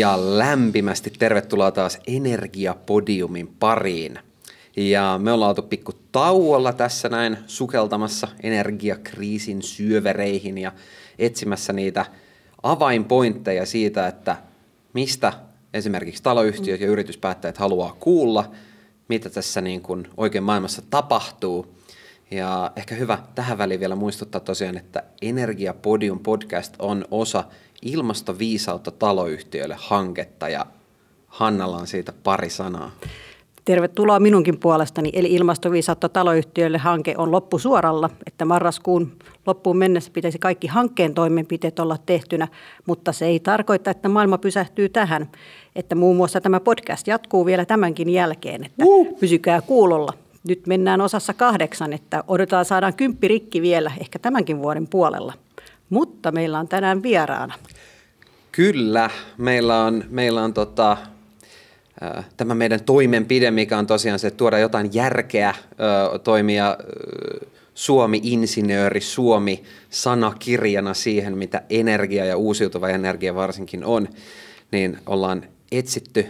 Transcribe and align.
ja 0.00 0.38
lämpimästi 0.38 1.12
tervetuloa 1.18 1.70
taas 1.70 1.98
Energiapodiumin 2.06 3.48
pariin. 3.48 4.18
Ja 4.76 5.20
me 5.22 5.32
ollaan 5.32 5.48
oltu 5.48 5.62
pikku 5.62 5.92
tauolla 6.12 6.72
tässä 6.72 7.08
näin 7.08 7.38
sukeltamassa 7.46 8.28
energiakriisin 8.42 9.62
syövereihin 9.62 10.58
ja 10.58 10.72
etsimässä 11.18 11.72
niitä 11.72 12.06
avainpointteja 12.62 13.66
siitä, 13.66 14.06
että 14.06 14.36
mistä 14.92 15.32
esimerkiksi 15.74 16.22
taloyhtiöt 16.22 16.80
ja 16.80 16.86
yrityspäättäjät 16.86 17.58
haluaa 17.58 17.96
kuulla, 18.00 18.50
mitä 19.08 19.30
tässä 19.30 19.60
niin 19.60 19.82
kuin 19.82 20.08
oikein 20.16 20.44
maailmassa 20.44 20.82
tapahtuu. 20.90 21.74
Ja 22.30 22.72
ehkä 22.76 22.94
hyvä 22.94 23.18
tähän 23.34 23.58
väliin 23.58 23.80
vielä 23.80 23.96
muistuttaa 23.96 24.40
tosiaan, 24.40 24.76
että 24.76 25.02
Energiapodium 25.22 26.18
podcast 26.18 26.74
on 26.78 27.04
osa 27.10 27.44
ilmastoviisautta 27.82 28.90
taloyhtiöille 28.90 29.76
hanketta 29.78 30.48
ja 30.48 30.66
Hannalla 31.26 31.76
on 31.76 31.86
siitä 31.86 32.12
pari 32.22 32.50
sanaa. 32.50 32.90
Tervetuloa 33.64 34.20
minunkin 34.20 34.58
puolestani, 34.58 35.10
eli 35.12 35.34
ilmastoviisautta 35.34 36.08
taloyhtiöille 36.08 36.78
hanke 36.78 37.14
on 37.18 37.32
loppusuoralla, 37.32 38.10
että 38.26 38.44
marraskuun 38.44 39.12
loppuun 39.46 39.76
mennessä 39.76 40.10
pitäisi 40.14 40.38
kaikki 40.38 40.66
hankkeen 40.66 41.14
toimenpiteet 41.14 41.78
olla 41.78 41.96
tehtynä, 42.06 42.48
mutta 42.86 43.12
se 43.12 43.26
ei 43.26 43.40
tarkoita, 43.40 43.90
että 43.90 44.08
maailma 44.08 44.38
pysähtyy 44.38 44.88
tähän, 44.88 45.28
että 45.76 45.94
muun 45.94 46.16
muassa 46.16 46.40
tämä 46.40 46.60
podcast 46.60 47.06
jatkuu 47.06 47.46
vielä 47.46 47.64
tämänkin 47.64 48.08
jälkeen, 48.08 48.64
että 48.64 48.84
uh. 48.84 49.18
pysykää 49.18 49.60
kuulolla. 49.62 50.12
Nyt 50.48 50.66
mennään 50.66 51.00
osassa 51.00 51.34
kahdeksan, 51.34 51.92
että 51.92 52.24
odotetaan 52.28 52.64
saadaan 52.64 52.94
kymppi 52.94 53.28
rikki 53.28 53.62
vielä, 53.62 53.92
ehkä 54.00 54.18
tämänkin 54.18 54.62
vuoden 54.62 54.88
puolella. 54.88 55.32
Mutta 55.90 56.32
meillä 56.32 56.58
on 56.58 56.68
tänään 56.68 57.02
vieraana. 57.02 57.54
Kyllä, 58.52 59.10
meillä 59.38 59.84
on, 59.84 60.04
meillä 60.08 60.42
on 60.42 60.54
tota, 60.54 60.96
tämä 62.36 62.54
meidän 62.54 62.84
toimenpide, 62.84 63.50
mikä 63.50 63.78
on 63.78 63.86
tosiaan 63.86 64.18
se, 64.18 64.26
että 64.26 64.38
tuoda 64.38 64.58
jotain 64.58 64.90
järkeä, 64.92 65.54
toimia 66.24 66.76
Suomi-insinööri, 67.74 69.00
Suomi 69.00 69.64
sanakirjana 69.90 70.94
siihen, 70.94 71.38
mitä 71.38 71.62
energia 71.70 72.24
ja 72.24 72.36
uusiutuva 72.36 72.88
energia 72.88 73.34
varsinkin 73.34 73.84
on, 73.84 74.08
niin 74.72 74.98
ollaan 75.06 75.44
etsitty 75.72 76.26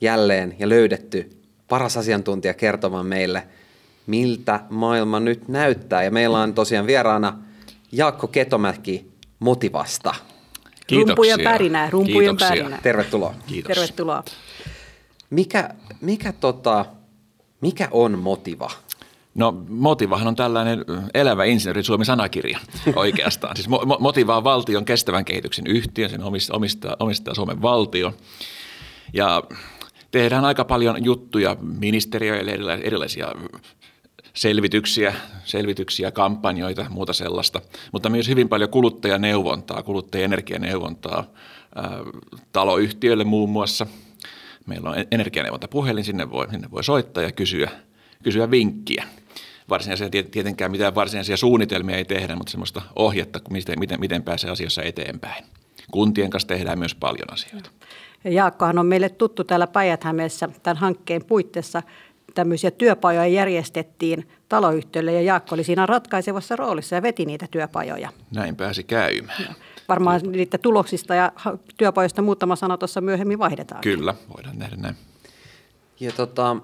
jälleen 0.00 0.56
ja 0.58 0.68
löydetty 0.68 1.30
paras 1.68 1.96
asiantuntija 1.96 2.54
kertomaan 2.54 3.06
meille, 3.06 3.42
miltä 4.06 4.60
maailma 4.70 5.20
nyt 5.20 5.48
näyttää. 5.48 6.02
Ja 6.02 6.10
meillä 6.10 6.38
on 6.38 6.54
tosiaan 6.54 6.86
vieraana 6.86 7.38
Jaakko 7.92 8.26
Ketomäki 8.26 9.10
Motivasta. 9.38 10.14
Kiitoksia. 10.86 11.14
Rumpujen 11.14 11.40
pärinää, 11.44 11.90
rumpujen 11.90 12.18
Kiitoksia. 12.18 12.48
pärinää. 12.48 12.78
Tervetuloa. 12.82 13.34
Kiitos. 13.46 13.74
Tervetuloa. 13.74 14.24
Mikä, 15.30 15.74
mikä, 16.00 16.32
tota, 16.32 16.84
mikä 17.60 17.88
on 17.90 18.18
Motiva? 18.18 18.70
No 19.34 19.64
Motivahan 19.68 20.28
on 20.28 20.36
tällainen 20.36 20.84
elävä 21.14 21.44
insinööri 21.44 21.82
Suomen 21.82 22.06
sanakirja 22.06 22.58
oikeastaan. 22.96 23.56
siis 23.56 23.68
Motiva 23.98 24.36
on 24.36 24.44
valtion 24.44 24.84
kestävän 24.84 25.24
kehityksen 25.24 25.66
yhtiö, 25.66 26.08
sen 26.08 26.22
omistaa, 26.22 26.56
omistaa, 26.56 26.96
omistaa 27.00 27.34
Suomen 27.34 27.62
valtio. 27.62 28.14
Ja 29.12 29.42
tehdään 30.10 30.44
aika 30.44 30.64
paljon 30.64 31.04
juttuja 31.04 31.56
ministeriöille, 31.60 32.78
erilaisia 32.82 33.28
selvityksiä, 34.34 35.14
selvityksiä, 35.44 36.10
kampanjoita, 36.10 36.86
muuta 36.90 37.12
sellaista, 37.12 37.60
mutta 37.92 38.08
myös 38.10 38.28
hyvin 38.28 38.48
paljon 38.48 38.70
kuluttajaneuvontaa, 38.70 39.82
kuluttajaenergianeuvontaa 39.82 41.24
taloyhtiöille 42.52 43.24
muun 43.24 43.50
muassa. 43.50 43.86
Meillä 44.66 44.90
on 44.90 44.96
energianeuvontapuhelin, 45.10 46.04
sinne 46.04 46.30
voi, 46.30 46.50
sinne 46.50 46.70
voi 46.70 46.84
soittaa 46.84 47.22
ja 47.22 47.32
kysyä, 47.32 47.70
kysyä 48.22 48.50
vinkkiä. 48.50 49.04
Varsinaisia, 49.68 50.08
tietenkään 50.30 50.70
mitään 50.70 50.94
varsinaisia 50.94 51.36
suunnitelmia 51.36 51.96
ei 51.96 52.04
tehdä, 52.04 52.36
mutta 52.36 52.50
sellaista 52.50 52.82
ohjetta, 52.96 53.40
miten, 53.50 53.78
miten, 53.78 54.00
miten 54.00 54.22
pääsee 54.22 54.50
asiassa 54.50 54.82
eteenpäin. 54.82 55.44
Kuntien 55.90 56.30
kanssa 56.30 56.48
tehdään 56.48 56.78
myös 56.78 56.94
paljon 56.94 57.32
asioita. 57.32 57.70
Jaakkohan 58.24 58.78
on 58.78 58.86
meille 58.86 59.08
tuttu 59.08 59.44
täällä 59.44 59.66
päijät 59.66 60.00
tämän 60.62 60.76
hankkeen 60.76 61.24
puitteissa 61.24 61.82
tämmöisiä 62.34 62.70
työpajoja 62.70 63.26
järjestettiin 63.26 64.28
taloyhtiölle 64.48 65.12
ja 65.12 65.22
Jaakko 65.22 65.54
oli 65.54 65.64
siinä 65.64 65.86
ratkaisevassa 65.86 66.56
roolissa 66.56 66.94
ja 66.94 67.02
veti 67.02 67.26
niitä 67.26 67.46
työpajoja. 67.50 68.08
Näin 68.34 68.56
pääsi 68.56 68.84
käymään. 68.84 69.44
Ja 69.48 69.54
varmaan 69.88 70.20
niitä 70.24 70.58
tuloksista 70.58 71.14
ja 71.14 71.32
työpajoista 71.76 72.22
muutama 72.22 72.56
sana 72.56 72.78
tuossa 72.78 73.00
myöhemmin 73.00 73.38
vaihdetaan. 73.38 73.80
Kyllä, 73.80 74.14
voidaan 74.36 74.58
nähdä 74.58 74.76
näin. 74.76 74.96
Ja 76.00 76.12
tota, 76.12 76.56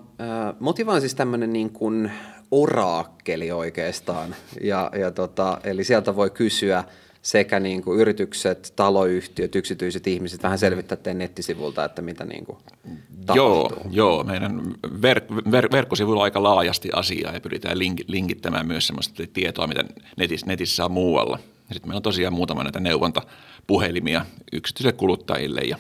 Motiva 0.61 0.93
on 0.93 1.01
siis 1.01 1.15
tämmöinen 1.15 1.53
niin 1.53 1.71
kuin 1.71 2.11
oraakkeli 2.51 3.53
oikeastaan. 3.53 4.35
Ja, 4.61 4.91
ja 4.99 5.11
tota, 5.11 5.59
eli 5.65 5.85
sieltä 5.85 6.17
voi 6.17 6.31
kysyä 6.31 6.85
sekä 7.27 7.61
niin 7.61 7.83
kuin 7.83 8.01
yritykset, 8.01 8.73
taloyhtiöt, 8.77 9.55
yksityiset 9.55 10.07
ihmiset 10.07 10.43
vähän 10.43 10.59
selvittää 10.59 10.97
teidän 10.97 11.19
nettisivulta, 11.19 11.85
että 11.85 12.03
mitä 12.03 12.25
niin 12.25 12.47
kuin 12.47 12.59
Joo, 13.35 13.71
joo, 13.91 14.25
meidän 14.25 14.61
ver- 14.87 15.43
ver- 15.49 15.73
verkkosivuilla 15.73 16.21
on 16.21 16.25
aika 16.25 16.43
laajasti 16.43 16.89
asiaa 16.93 17.33
ja 17.33 17.41
pyritään 17.41 17.79
link- 17.79 18.05
linkittämään 18.07 18.67
myös 18.67 18.87
sellaista 18.87 19.23
tietoa, 19.33 19.67
mitä 19.67 19.85
netissä, 20.17 20.47
netissä 20.47 20.85
on 20.85 20.91
muualla. 20.91 21.39
Ja 21.69 21.75
sitten 21.75 21.89
meillä 21.89 21.99
on 21.99 22.03
tosiaan 22.03 22.35
muutama 22.35 22.63
näitä 22.63 22.81
neuvontapuhelimia 22.81 24.27
yksityisille 24.53 24.93
kuluttajille 24.93 25.61
ja 25.61 25.77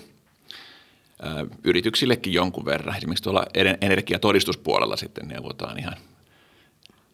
ä, 1.24 1.46
yrityksillekin 1.64 2.32
jonkun 2.32 2.64
verran. 2.64 2.96
Esimerkiksi 2.96 3.24
tuolla 3.24 3.46
energiatodistuspuolella 3.80 4.96
sitten 4.96 5.28
neuvotaan 5.28 5.78
ihan 5.78 5.96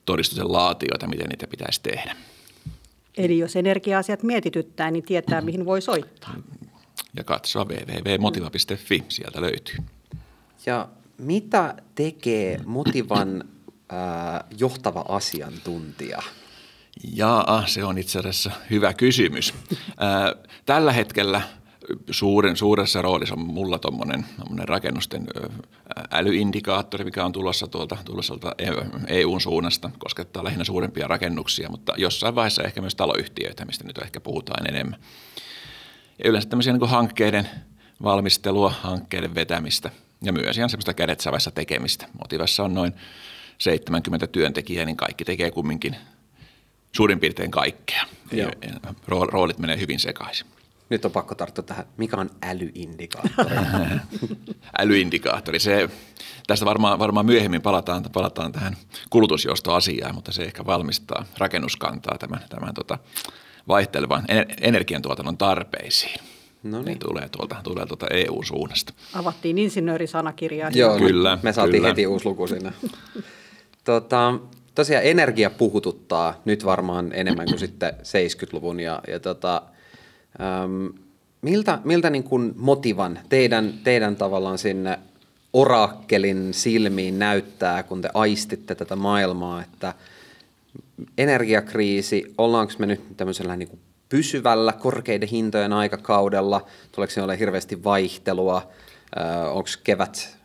todistusten 0.05 0.53
laatioita, 0.53 1.07
miten 1.07 1.27
niitä 1.29 1.47
pitäisi 1.47 1.81
tehdä. 1.83 2.17
Eli 3.17 3.39
jos 3.39 3.57
energia-asiat 3.57 4.23
mietityttää, 4.23 4.91
niin 4.91 5.05
tietää, 5.05 5.41
mihin 5.41 5.65
voi 5.65 5.83
soittaa. 5.83 6.35
Ja 7.17 7.25
katsoa 7.25 7.65
www.motiva.fi, 7.65 9.05
sieltä 9.09 9.41
löytyy. 9.41 9.77
Ja 10.67 10.89
mitä 11.19 11.75
tekee 11.95 12.61
Motivan 12.67 13.45
äh, 13.93 13.99
johtava 14.59 15.05
asiantuntija? 15.09 16.23
Jaa, 17.15 17.65
se 17.67 17.85
on 17.85 17.99
itse 17.99 18.19
asiassa 18.19 18.51
hyvä 18.71 18.95
kysymys. 18.95 19.55
Äh, 19.73 20.49
tällä 20.67 20.93
hetkellä 20.93 21.41
suuren, 22.11 22.57
suuressa 22.57 23.03
roolissa 23.03 23.35
on 23.35 23.47
mulla 23.47 23.79
tuommoinen 23.79 24.25
rakennusten 24.65 25.27
älyindikaattori, 26.11 27.05
mikä 27.05 27.25
on 27.25 27.33
tulossa 27.33 27.67
tuolta, 27.67 27.97
tulossa 28.05 28.35
EUn 29.07 29.41
suunnasta, 29.41 29.91
koskettaa 29.99 30.45
lähinnä 30.45 30.65
suurempia 30.65 31.09
rakennuksia, 31.09 31.69
mutta 31.69 31.95
jossain 31.97 32.35
vaiheessa 32.35 32.63
ehkä 32.63 32.81
myös 32.81 32.95
taloyhtiöitä, 32.95 33.65
mistä 33.65 33.85
nyt 33.85 33.99
ehkä 33.99 34.21
puhutaan 34.21 34.69
enemmän. 34.69 35.01
Ja 36.25 36.31
yleensä 36.31 36.49
tämmöisiä 36.49 36.73
niin 36.73 36.89
hankkeiden 36.89 37.49
valmistelua, 38.03 38.71
hankkeiden 38.81 39.35
vetämistä 39.35 39.91
ja 40.23 40.33
myös 40.33 40.57
ihan 40.57 40.71
semmoista 40.71 40.95
kädet 40.95 41.23
tekemistä. 41.55 42.07
Motivassa 42.19 42.65
on 42.65 42.75
noin 42.75 42.93
70 43.59 44.27
työntekijää, 44.27 44.87
niin 44.87 44.97
kaikki 44.97 45.25
tekee 45.25 45.51
kumminkin 45.51 45.97
suurin 46.93 47.21
piirtein 47.21 47.51
kaikkea. 47.51 48.05
Joo. 48.33 48.51
Roolit 49.07 49.59
menee 49.59 49.81
hyvin 49.81 50.01
sekaisin. 50.01 50.47
Nyt 50.93 51.05
on 51.05 51.11
pakko 51.11 51.35
tarttua 51.35 51.65
tähän. 51.65 51.85
Mikä 51.97 52.17
on 52.17 52.31
älyindikaattori? 52.43 53.57
älyindikaattori. 54.83 55.59
Se, 55.59 55.89
tästä 56.47 56.67
varmaan, 56.67 56.99
varmaan 56.99 57.27
myöhemmin 57.27 57.63
palataan, 57.63 58.05
palataan 58.13 58.53
tähän 58.53 58.77
kulutusjohtoasiaan, 59.11 60.15
mutta 60.15 60.33
se 60.33 60.43
ehkä 60.43 60.67
valmistaa 60.67 61.25
rakennuskantaa 61.39 62.19
tämän, 62.19 62.41
tämän 62.49 62.75
tota, 62.75 62.99
vaihtelevan 63.69 64.25
energiantuotannon 64.61 65.37
tarpeisiin. 65.37 66.21
No 66.63 66.83
niin. 66.83 66.99
tulee 66.99 67.29
tuolta, 67.29 67.57
tulee 67.63 67.87
tuolta 67.87 68.07
EU-suunnasta. 68.11 68.93
Avattiin 69.15 69.59
insinöörisanakirjaa. 69.59 70.71
Joo, 70.75 70.99
kyllä. 70.99 71.39
Me 71.43 71.53
saatiin 71.53 71.75
kyllä. 71.75 71.89
heti 71.89 72.07
uusi 72.07 72.27
luku 72.27 72.47
sinne. 72.47 72.73
tota, 73.85 74.39
tosiaan 74.75 75.05
energia 75.05 75.51
puhututtaa 75.51 76.41
nyt 76.45 76.65
varmaan 76.65 77.11
enemmän 77.15 77.47
kuin 77.47 77.59
sitten 77.67 77.93
70-luvun 77.95 78.81
ja, 78.81 79.03
ja 79.09 79.21
tota, 79.21 79.63
äm, 80.43 80.93
miltä, 81.43 81.79
miltä 81.85 82.11
niin 82.11 82.25
kuin 82.25 82.55
motivan 82.57 83.19
teidän, 83.29 83.73
teidän 83.85 84.17
tavallaan 84.17 84.59
sinne 84.59 84.99
orakkelin 85.53 86.55
silmiin 86.55 87.19
näyttää, 87.19 87.83
kun 87.83 88.03
te 88.03 88.09
aistitte 88.15 88.75
tätä 88.75 88.97
maailmaa, 88.97 89.63
että 89.63 89.95
energiakriisi, 91.19 92.35
ollaanko 92.39 92.73
me 92.79 92.87
nyt 92.87 93.17
tämmöisellä 93.17 93.57
niin 93.57 93.69
kuin 93.69 93.81
pysyvällä 94.09 94.73
korkeiden 94.73 95.29
hintojen 95.29 95.73
aikakaudella, 95.73 96.67
tuleeko 96.93 97.11
se 97.11 97.23
ole 97.23 97.39
hirveästi 97.39 97.85
vaihtelua, 97.85 98.71
onko 99.53 99.69
kevät, 99.85 100.39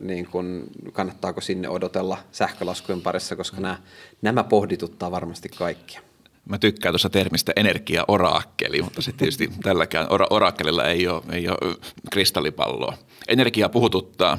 niin 0.00 0.26
kun, 0.26 0.64
kannattaako 0.92 1.40
sinne 1.40 1.68
odotella 1.68 2.18
sähkölaskujen 2.32 3.00
parissa, 3.00 3.36
koska 3.36 3.60
nämä, 3.60 3.78
nämä 4.22 4.44
pohdituttaa 4.44 5.10
varmasti 5.10 5.48
kaikkia. 5.48 6.00
Mä 6.48 6.58
tykkään 6.58 6.92
tuossa 6.92 7.10
termistä 7.10 7.52
energiaoraakkeli, 7.56 8.82
mutta 8.82 9.02
sitten 9.02 9.18
tietysti 9.18 9.50
tälläkään 9.62 10.06
ora- 10.10 10.26
oraakkelilla 10.30 10.84
ei 10.84 11.08
ole, 11.08 11.22
ei 11.32 11.48
ole 11.48 11.76
kristallipalloa. 12.10 12.96
Energia 13.28 13.68
puhututtaa. 13.68 14.38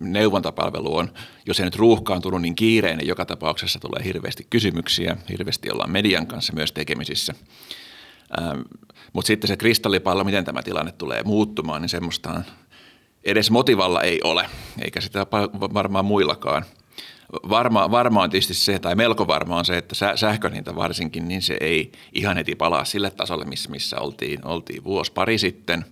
Neuvontapalvelu 0.00 0.96
on, 0.96 1.12
jos 1.46 1.60
ei 1.60 1.64
nyt 1.64 1.76
ruuhkaantunut, 1.76 2.42
niin 2.42 2.54
kiireinen. 2.54 3.06
Joka 3.06 3.26
tapauksessa 3.26 3.78
tulee 3.80 4.04
hirveästi 4.04 4.46
kysymyksiä. 4.50 5.16
Hirveästi 5.30 5.70
ollaan 5.70 5.90
median 5.90 6.26
kanssa 6.26 6.52
myös 6.52 6.72
tekemisissä. 6.72 7.34
Ähm, 8.38 8.60
mutta 9.12 9.26
sitten 9.26 9.48
se 9.48 9.56
kristallipallo, 9.56 10.24
miten 10.24 10.44
tämä 10.44 10.62
tilanne 10.62 10.92
tulee 10.92 11.22
muuttumaan, 11.22 11.82
niin 11.82 11.88
semmoista 11.88 12.42
edes 13.24 13.50
motivalla 13.50 14.02
ei 14.02 14.20
ole, 14.24 14.50
eikä 14.82 15.00
sitä 15.00 15.26
varmaan 15.74 16.04
muillakaan– 16.04 16.64
varma, 17.48 17.90
varma 17.90 18.22
on 18.22 18.30
tietysti 18.30 18.54
se, 18.54 18.78
tai 18.78 18.94
melko 18.94 19.26
varma 19.26 19.58
on 19.58 19.64
se, 19.64 19.78
että 19.78 19.94
sähkön 20.16 20.52
hinta 20.52 20.76
varsinkin, 20.76 21.28
niin 21.28 21.42
se 21.42 21.56
ei 21.60 21.92
ihan 22.12 22.36
heti 22.36 22.54
palaa 22.54 22.84
sille 22.84 23.10
tasolle, 23.10 23.44
missä, 23.44 23.70
missä 23.70 24.00
oltiin, 24.00 24.46
oltiin 24.46 24.84
vuosi 24.84 25.12
pari 25.12 25.38
sitten. 25.38 25.84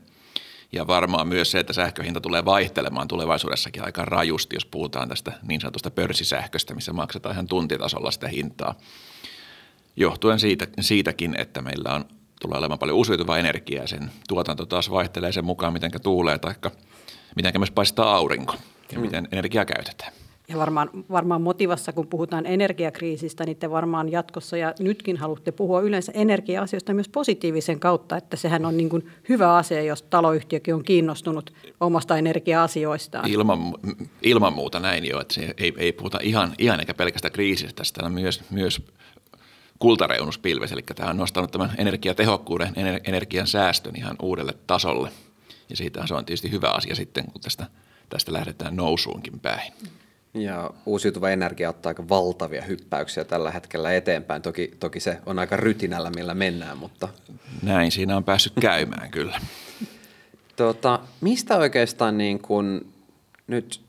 Ja 0.73 0.87
varmaan 0.87 1.29
myös 1.29 1.51
se, 1.51 1.59
että 1.59 1.73
sähköhinta 1.73 2.21
tulee 2.21 2.45
vaihtelemaan 2.45 3.09
tulevaisuudessakin 3.09 3.85
aika 3.85 4.05
rajusti, 4.05 4.57
jos 4.57 4.65
puhutaan 4.65 5.09
tästä 5.09 5.33
niin 5.49 5.61
sanotusta 5.61 5.91
pörssisähköstä, 5.91 6.75
missä 6.75 6.93
maksetaan 6.93 7.33
ihan 7.33 7.47
tuntitasolla 7.47 8.11
sitä 8.11 8.29
hintaa. 8.29 8.75
Johtuen 9.97 10.39
siitä, 10.39 10.67
siitäkin, 10.81 11.41
että 11.41 11.63
meillä 11.63 11.95
on, 11.95 12.05
tulee 12.41 12.59
olemaan 12.59 12.79
paljon 12.79 12.97
uusiutuvaa 12.97 13.39
energiaa 13.39 13.87
sen 13.87 14.11
tuotanto 14.29 14.67
taas 14.67 14.91
vaihtelee 14.91 15.33
sen 15.33 15.45
mukaan, 15.45 15.73
miten 15.73 15.91
tuulee 16.03 16.39
tai 16.39 16.55
miten 17.37 17.53
myös 17.59 17.71
paistaa 17.71 18.17
aurinko 18.17 18.55
ja 18.93 18.99
mm. 18.99 19.03
miten 19.03 19.29
energiaa 19.33 19.65
käytetään. 19.65 20.13
Ja 20.53 20.59
varmaan, 20.59 20.91
varmaan 21.11 21.43
motivassa, 21.43 21.93
kun 21.93 22.07
puhutaan 22.07 22.47
energiakriisistä, 22.47 23.45
niin 23.45 23.57
te 23.57 23.71
varmaan 23.71 24.13
jatkossa 24.13 24.57
ja 24.57 24.75
nytkin 24.79 25.17
haluatte 25.17 25.53
puhua 25.53 25.81
yleensä 25.81 26.13
energia-asioista 26.15 26.95
myös 26.95 27.09
positiivisen 27.09 27.81
kautta, 27.81 28.17
että 28.17 28.37
sehän 28.37 28.65
on 28.65 28.77
niin 28.77 28.89
kuin 28.89 29.11
hyvä 29.29 29.57
asia, 29.57 29.83
jos 29.83 30.03
taloyhtiökin 30.03 30.75
on 30.75 30.85
kiinnostunut 30.85 31.53
omasta 31.81 32.17
energia-asioistaan. 32.17 33.31
Ilman, 33.31 33.59
ilman 34.23 34.53
muuta 34.53 34.81
näin 34.81 35.05
jo, 35.05 35.21
että 35.21 35.35
se 35.35 35.55
ei, 35.59 35.73
ei 35.77 35.93
puhuta 35.93 36.19
ihan, 36.23 36.55
ihan 36.59 36.81
eikä 36.81 36.95
pelkästään 36.95 37.33
kriisistä, 37.33 37.77
tästä 37.77 38.05
on 38.05 38.13
myös, 38.13 38.43
myös 38.51 38.83
kultareunuspilves, 39.79 40.73
eli 40.73 40.83
tämä 40.83 41.11
on 41.11 41.17
nostanut 41.17 41.51
tämän 41.51 41.73
energiatehokkuuden, 41.79 42.73
energian 43.05 43.47
säästön 43.47 43.97
ihan 43.97 44.17
uudelle 44.23 44.55
tasolle. 44.67 45.09
Ja 45.71 45.77
siitä 45.77 46.07
se 46.07 46.15
on 46.15 46.25
tietysti 46.25 46.51
hyvä 46.51 46.71
asia 46.71 46.95
sitten, 46.95 47.25
kun 47.33 47.41
tästä, 47.41 47.67
tästä 48.09 48.33
lähdetään 48.33 48.77
nousuunkin 48.77 49.41
päin. 49.41 49.73
Ja 50.35 50.71
uusiutuva 50.87 51.31
energia 51.31 51.69
ottaa 51.69 51.91
aika 51.91 52.09
valtavia 52.09 52.63
hyppäyksiä 52.63 53.25
tällä 53.25 53.51
hetkellä 53.51 53.95
eteenpäin. 53.95 54.43
Toki, 54.43 54.71
toki 54.81 55.01
se 55.01 55.19
on 55.27 55.39
aika 55.39 55.57
rytinällä, 55.57 56.11
millä 56.11 56.35
mennään, 56.35 56.79
mutta... 56.79 57.09
Näin 57.63 57.91
siinä 57.91 58.17
on 58.17 58.25
päässyt 58.25 58.53
käymään 58.61 59.11
kyllä. 59.11 59.41
Tota, 60.57 61.01
mistä 61.21 61.57
oikeastaan 61.57 62.19
niin 62.19 62.39
kun 62.39 62.93
nyt, 63.47 63.81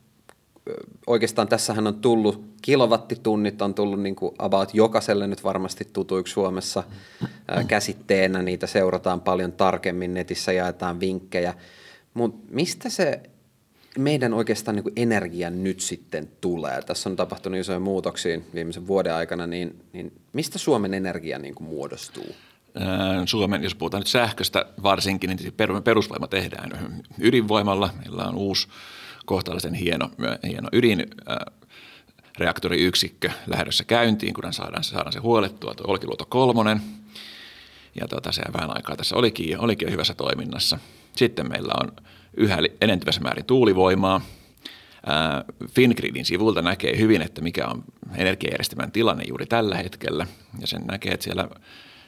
oikeastaan 1.08 1.48
tässähän 1.48 1.88
on 1.88 1.96
tullut, 1.96 2.46
kilowattitunnit 2.62 3.62
on 3.62 3.74
tullut 3.74 4.02
niin 4.02 4.16
kuin 4.16 4.36
about 4.40 4.74
jokaiselle 4.74 5.28
nyt 5.28 5.44
varmasti 5.44 5.88
tutuiksi 5.94 6.34
Suomessa 6.34 6.84
käsitteenä. 7.68 8.42
Niitä 8.42 8.68
seurataan 8.68 9.22
paljon 9.22 9.52
tarkemmin, 9.52 10.14
netissä 10.14 10.52
jaetaan 10.52 11.00
vinkkejä. 11.00 11.54
Mutta 12.14 12.48
mistä 12.50 12.90
se 12.90 13.22
meidän 13.98 14.34
oikeastaan 14.34 14.76
niin 14.76 14.94
energia 14.96 15.50
nyt 15.50 15.80
sitten 15.80 16.30
tulee? 16.42 16.82
Tässä 16.82 17.10
on 17.10 17.16
tapahtunut 17.16 17.60
isoja 17.60 17.80
muutoksia 17.80 18.40
viimeisen 18.54 18.88
vuoden 18.88 19.14
aikana, 19.14 19.48
niin, 19.48 19.86
niin 19.94 20.12
mistä 20.34 20.58
Suomen 20.58 20.94
energia 20.94 21.40
niin 21.40 21.56
kuin 21.56 21.68
muodostuu? 21.68 22.36
Suomen, 23.26 23.64
jos 23.64 23.76
puhutaan 23.76 24.02
nyt 24.02 24.08
sähköstä 24.08 24.66
varsinkin, 24.84 25.30
niin 25.30 25.54
perusvoima 25.84 26.28
tehdään 26.28 27.02
ydinvoimalla. 27.20 27.90
Meillä 28.00 28.24
on 28.24 28.36
uusi 28.36 28.68
kohtalaisen 29.26 29.74
hieno, 29.74 30.10
hieno 30.48 30.70
ydin 30.72 31.06
reaktoriyksikkö 32.38 33.30
lähdössä 33.48 33.84
käyntiin, 33.84 34.34
kun 34.34 34.54
saadaan, 34.54 34.84
saadaan 34.84 35.14
se 35.14 35.20
huolettua, 35.20 35.74
tuo 35.76 35.92
Olkiluoto 35.92 36.26
kolmonen. 36.26 36.82
Ja 38.00 38.08
tota, 38.08 38.32
se 38.32 38.42
vähän 38.54 38.76
aikaa 38.76 38.96
tässä 38.96 39.16
olikin, 39.16 39.60
olikin 39.60 39.86
jo 39.86 39.92
hyvässä 39.92 40.14
toiminnassa. 40.14 40.80
Sitten 41.16 41.50
meillä 41.50 41.74
on 41.84 41.92
yhä 42.38 42.58
enentyvässä 42.82 43.22
määrin 43.22 43.46
tuulivoimaa. 43.46 44.22
Fingridin 45.70 46.26
sivulta 46.26 46.62
näkee 46.62 46.98
hyvin, 46.98 47.22
että 47.22 47.42
mikä 47.42 47.68
on 47.68 47.84
energiajärjestelmän 48.16 48.92
tilanne 48.92 49.24
juuri 49.28 49.46
tällä 49.46 49.78
hetkellä. 49.78 50.28
Ja 50.62 50.68
sen 50.68 50.82
näkee, 50.92 51.12
että 51.12 51.24
siellä, 51.24 51.48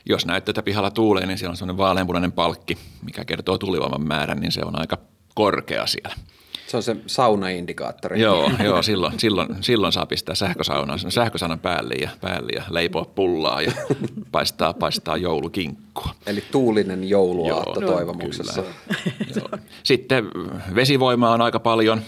jos 0.05 0.25
näyttää, 0.25 0.63
pihalla 0.63 0.91
tuulee, 0.91 1.25
niin 1.25 1.37
siellä 1.37 1.51
on 1.51 1.57
sellainen 1.57 1.77
vaaleanpunainen 1.77 2.31
palkki, 2.31 2.77
mikä 3.05 3.25
kertoo 3.25 3.57
tuulivoiman 3.57 4.07
määrän, 4.07 4.39
niin 4.39 4.51
se 4.51 4.61
on 4.65 4.79
aika 4.79 4.97
korkea 5.35 5.87
siellä. 5.87 6.15
Se 6.67 6.77
on 6.77 6.83
se 6.83 6.95
saunaindikaattori. 7.07 8.21
Joo, 8.21 8.51
joo 8.63 8.81
silloin, 8.81 9.19
silloin, 9.19 9.55
silloin 9.61 9.93
saa 9.93 10.05
pistää 10.05 10.35
sähkösaunan, 10.35 10.99
sähkösaunan 11.09 11.59
päälle 11.59 11.93
ja, 11.93 12.09
päälle 12.21 12.51
ja 12.55 12.63
leipoa 12.69 13.05
pullaa 13.05 13.61
ja 13.61 13.71
paistaa, 14.31 14.73
paistaa 14.73 15.17
joulukinkkua. 15.17 16.09
Eli 16.25 16.43
tuulinen 16.51 17.09
jouluaatto 17.09 17.81
joo, 17.81 17.91
toivomuksessa. 17.91 18.63
Joo. 19.35 19.49
Sitten 19.83 20.25
vesivoimaa 20.75 21.33
on 21.33 21.41
aika 21.41 21.59
paljon. 21.59 22.01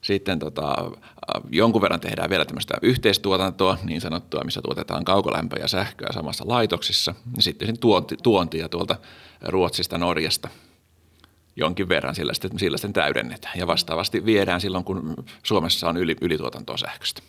Sitten 0.00 0.38
tota, 0.38 0.90
jonkun 1.50 1.82
verran 1.82 2.00
tehdään 2.00 2.30
vielä 2.30 2.44
tämmöistä 2.44 2.74
yhteistuotantoa, 2.82 3.78
niin 3.84 4.00
sanottua, 4.00 4.44
missä 4.44 4.60
tuotetaan 4.62 5.04
kaukolämpöä 5.04 5.58
ja 5.62 5.68
sähköä 5.68 6.12
samassa 6.12 6.44
laitoksissa. 6.46 7.14
Ja 7.36 7.42
sitten 7.42 7.78
tuonti, 7.78 8.16
tuontia 8.22 8.68
tuolta 8.68 8.96
Ruotsista, 9.42 9.98
Norjasta– 9.98 10.48
jonkin 11.56 11.88
verran, 11.88 12.14
sillä 12.14 12.34
sitten, 12.34 12.58
sillä 12.58 12.76
sitten 12.76 12.92
täydennetään. 12.92 13.58
Ja 13.58 13.66
vastaavasti 13.66 14.24
viedään 14.24 14.60
silloin, 14.60 14.84
kun 14.84 15.14
Suomessa 15.42 15.88
on 15.88 15.96
yli, 15.96 16.16
ylituotantoa 16.20 16.76
sähköstä. 16.76 17.22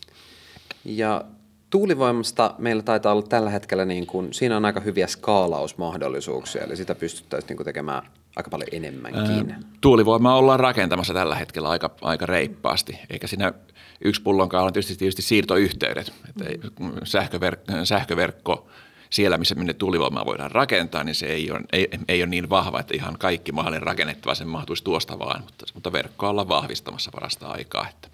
Ja 0.85 1.25
tuulivoimasta 1.69 2.55
meillä 2.57 2.83
taitaa 2.83 3.11
olla 3.11 3.21
tällä 3.21 3.49
hetkellä, 3.49 3.85
niin 3.85 4.07
kuin, 4.07 4.33
siinä 4.33 4.57
on 4.57 4.65
aika 4.65 4.79
hyviä 4.79 5.07
skaalausmahdollisuuksia, 5.07 6.63
eli 6.63 6.75
sitä 6.75 6.95
pystyttäisiin 6.95 7.47
niin 7.47 7.57
kuin 7.57 7.65
tekemään 7.65 8.03
aika 8.35 8.49
paljon 8.49 8.69
enemmänkin. 8.71 9.51
Ää, 9.51 9.59
tuulivoimaa 9.81 10.37
ollaan 10.37 10.59
rakentamassa 10.59 11.13
tällä 11.13 11.35
hetkellä 11.35 11.69
aika, 11.69 11.91
aika 12.01 12.25
reippaasti, 12.25 12.99
eikä 13.09 13.27
siinä 13.27 13.53
yksi 14.01 14.21
pullonkaan 14.21 14.65
on 14.65 14.73
tietysti, 14.73 14.95
tietysti 14.95 15.21
siirtoyhteydet. 15.21 16.13
Että 16.29 16.67
sähköverk- 17.03 17.85
sähköverkko 17.85 18.67
siellä, 19.15 19.37
missä 19.37 19.55
minne 19.55 19.73
tuulivoimaa 19.73 20.25
voidaan 20.25 20.51
rakentaa, 20.51 21.03
niin 21.03 21.15
se 21.15 21.25
ei 21.25 21.51
ole, 21.51 21.59
ei, 21.73 21.89
ei 22.07 22.21
ole 22.21 22.29
niin 22.29 22.49
vahva, 22.49 22.79
että 22.79 22.93
ihan 22.95 23.15
kaikki 23.19 23.51
mahdollinen 23.51 23.87
rakennettava 23.87 24.35
sen 24.35 24.47
mahtuisi 24.47 24.83
tuosta 24.83 25.19
vaan, 25.19 25.41
mutta, 25.41 25.65
mutta 25.73 25.91
verkkoa 25.91 26.29
ollaan 26.29 26.49
vahvistamassa 26.49 27.11
parasta 27.11 27.47
aikaa, 27.47 27.89
että 27.89 28.07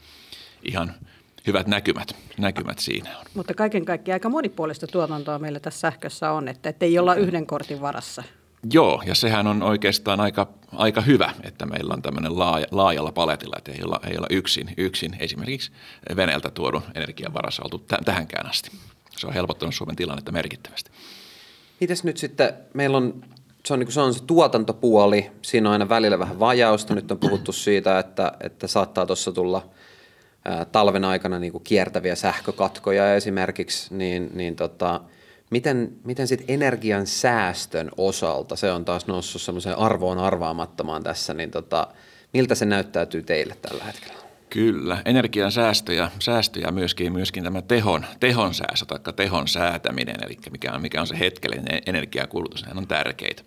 ihan 0.63 0.93
hyvät 1.48 1.67
näkymät, 1.67 2.15
näkymät 2.38 2.79
siinä 2.79 3.17
on. 3.17 3.25
Mutta 3.34 3.53
kaiken 3.53 3.86
kaikkiaan 3.86 4.15
aika 4.15 4.29
monipuolista 4.29 4.88
tuotantoa 4.88 5.39
meillä 5.39 5.60
tässä 5.60 5.79
sähkössä 5.79 6.31
on, 6.31 6.48
että, 6.48 6.70
että 6.70 6.86
ei 6.86 7.00
olla 7.00 7.15
yhden 7.15 7.46
kortin 7.46 7.81
varassa. 7.81 8.24
Joo, 8.74 9.03
ja 9.05 9.15
sehän 9.15 9.48
on 9.48 9.63
oikeastaan 9.63 10.20
aika, 10.20 10.48
aika 10.75 11.01
hyvä, 11.01 11.34
että 11.43 11.65
meillä 11.65 11.93
on 11.93 12.01
tämmöinen 12.01 12.39
laaja, 12.39 12.67
laajalla 12.72 13.12
paletilla, 13.12 13.55
että 13.58 13.72
ei 13.72 13.84
olla, 13.84 14.00
ei 14.08 14.17
olla 14.17 14.27
yksin, 14.29 14.74
yksin 14.77 15.17
esimerkiksi 15.20 15.72
Venäjältä 16.15 16.50
tuodun 16.50 16.84
energian 16.96 17.34
varassa 17.34 17.63
oltu 17.63 17.86
tähänkään 18.05 18.50
asti 18.50 18.72
se 19.18 19.27
on 19.27 19.34
helpottanut 19.34 19.75
Suomen 19.75 19.96
tilannetta 19.96 20.32
merkittävästi. 20.32 20.91
Mites 21.80 22.03
nyt 22.03 22.18
sitten, 22.18 22.53
meillä 22.74 22.98
on 22.98 23.24
se 23.65 23.74
on, 23.74 23.80
niin 23.80 23.91
se 23.91 24.01
on 24.01 24.13
se 24.13 24.24
tuotantopuoli, 24.24 25.32
siinä 25.41 25.70
on 25.70 25.74
aina 25.74 25.89
välillä 25.89 26.20
vähän 26.20 26.39
vajausta, 26.39 26.96
nyt 26.96 27.12
on 27.12 27.20
puhuttu 27.20 27.51
siitä, 27.51 28.00
että, 28.00 28.32
että 28.41 28.68
saattaa 28.68 29.06
tuossa 29.06 29.32
tulla 29.32 29.70
talven 30.72 31.06
aikana 31.06 31.39
niin 31.39 31.51
kuin 31.51 31.63
kiertäviä 31.63 32.15
sähkökatkoja 32.15 33.15
esimerkiksi, 33.15 33.96
niin, 33.96 34.32
niin 34.34 34.56
tota, 34.56 35.01
miten, 35.50 35.96
miten 36.03 36.27
sitten 36.27 36.46
energian 36.50 37.08
säästön 37.08 37.91
osalta, 37.98 38.56
se 38.56 38.72
on 38.72 38.86
taas 38.86 39.08
noussut 39.08 39.41
semmoiseen 39.41 39.77
arvoon 39.77 40.18
arvaamattomaan 40.18 41.03
tässä, 41.03 41.34
niin 41.34 41.51
tota, 41.51 41.88
miltä 42.34 42.56
se 42.56 42.65
näyttäytyy 42.65 43.24
teille 43.24 43.58
tällä 43.62 43.84
hetkellä? 43.84 44.30
Kyllä, 44.53 45.01
energian 45.05 45.51
säästöjä, 45.51 46.12
säästöjä 46.20 46.72
myöskin, 46.72 47.13
myöskin 47.13 47.43
tämä 47.43 47.62
tehon, 47.62 48.05
tehon 48.20 48.53
säästö 48.53 49.00
tai 49.00 49.13
tehon 49.13 49.48
säätäminen, 49.48 50.15
eli 50.25 50.38
mikä 50.51 50.74
on, 50.74 50.81
mikä 50.81 51.01
on 51.01 51.08
se 51.08 51.20
hetkellinen 51.20 51.81
energiakulutus, 51.86 52.65
ne 52.65 52.72
on 52.75 52.88
tärkeitä. 52.88 53.43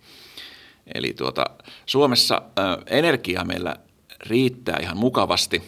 Eli 0.93 1.13
tuota, 1.13 1.45
Suomessa 1.85 2.35
ä, 2.35 2.77
energiaa 2.87 3.45
meillä 3.45 3.75
riittää 4.27 4.77
ihan 4.81 4.97
mukavasti. 4.97 5.63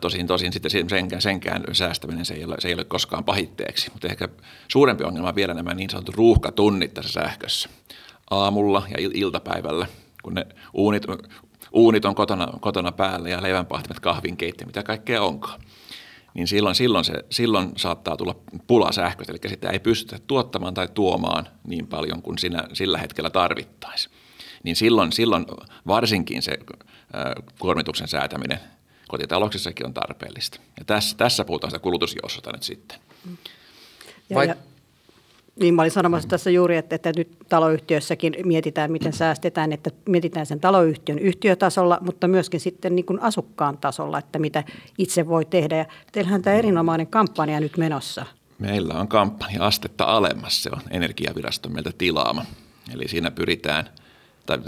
Tosin, 0.00 0.26
tosin 0.26 0.52
sitten 0.52 0.70
senkään, 0.88 1.22
senkään 1.22 1.62
säästäminen 1.72 2.24
se 2.24 2.34
ei, 2.34 2.44
ole, 2.44 2.56
se 2.58 2.68
ei 2.68 2.74
ole 2.74 2.84
koskaan 2.84 3.24
pahitteeksi, 3.24 3.90
mutta 3.92 4.08
ehkä 4.08 4.28
suurempi 4.68 5.04
ongelma 5.04 5.28
on 5.28 5.34
vielä 5.34 5.54
nämä 5.54 5.74
niin 5.74 5.90
sanotut 5.90 6.14
ruuhkatunnit 6.14 6.94
tässä 6.94 7.12
sähkössä. 7.12 7.68
Aamulla 8.30 8.82
ja 8.90 9.08
iltapäivällä, 9.14 9.86
kun 10.22 10.34
ne 10.34 10.46
uunit, 10.72 11.02
uunit 11.72 12.04
on 12.04 12.14
kotona, 12.14 12.48
kotona 12.60 12.92
päällä 12.92 13.28
ja 13.28 13.42
leivänpahtimet, 13.42 14.00
kahvinkeitti, 14.00 14.66
mitä 14.66 14.82
kaikkea 14.82 15.22
onkaan. 15.22 15.60
niin 16.34 16.48
silloin, 16.48 16.74
silloin, 16.74 17.04
se, 17.04 17.12
silloin 17.30 17.72
saattaa 17.76 18.16
tulla 18.16 18.36
pula 18.66 18.92
sähköstä, 18.92 19.32
eli 19.32 19.50
sitä 19.50 19.70
ei 19.70 19.78
pystytä 19.78 20.22
tuottamaan 20.26 20.74
tai 20.74 20.88
tuomaan 20.94 21.48
niin 21.64 21.86
paljon 21.86 22.22
kuin 22.22 22.38
siinä, 22.38 22.64
sillä 22.72 22.98
hetkellä 22.98 23.30
tarvittaisiin. 23.30 24.14
Niin 24.62 24.76
silloin, 24.76 25.12
silloin 25.12 25.46
varsinkin 25.86 26.42
se 26.42 26.58
kuormituksen 27.58 28.08
säätäminen 28.08 28.60
kotitalouksissakin 29.08 29.86
on 29.86 29.94
tarpeellista. 29.94 30.60
Ja 30.78 30.84
tässä, 30.84 31.16
tässä 31.16 31.44
puhutaan 31.44 31.70
sitä 31.70 31.82
kulutusjoustosta 31.82 32.52
nyt 32.52 32.62
sitten. 32.62 32.98
Ja, 34.30 34.36
Vai... 34.36 34.48
ja, 34.48 34.54
niin 35.60 35.74
mä 35.74 35.82
olin 35.82 35.90
sanomassa 35.90 36.28
tässä 36.28 36.50
juuri, 36.50 36.76
että, 36.76 36.94
että 36.94 37.12
nyt 37.16 37.36
taloyhtiössäkin 37.48 38.34
mietitään, 38.44 38.92
miten 38.92 39.12
säästetään, 39.12 39.72
että 39.72 39.90
mietitään 40.08 40.46
sen 40.46 40.60
taloyhtiön 40.60 41.18
yhtiötasolla, 41.18 41.98
mutta 42.00 42.28
myöskin 42.28 42.60
sitten 42.60 42.96
niin 42.96 43.06
kuin 43.06 43.22
asukkaan 43.22 43.78
tasolla, 43.78 44.18
että 44.18 44.38
mitä 44.38 44.64
itse 44.98 45.28
voi 45.28 45.44
tehdä. 45.44 45.76
Ja 45.76 45.84
teillähän 46.12 46.42
tämä 46.42 46.56
erinomainen 46.56 47.06
kampanja 47.06 47.60
nyt 47.60 47.76
menossa. 47.76 48.26
Meillä 48.58 48.94
on 48.94 49.08
kampanja 49.08 49.66
astetta 49.66 50.04
alemmas, 50.04 50.62
se 50.62 50.70
on 50.72 50.80
energiaviraston 50.90 51.72
meiltä 51.72 51.90
tilaama. 51.98 52.44
Eli 52.94 53.08
siinä 53.08 53.30
pyritään– 53.30 53.84
tai 54.46 54.58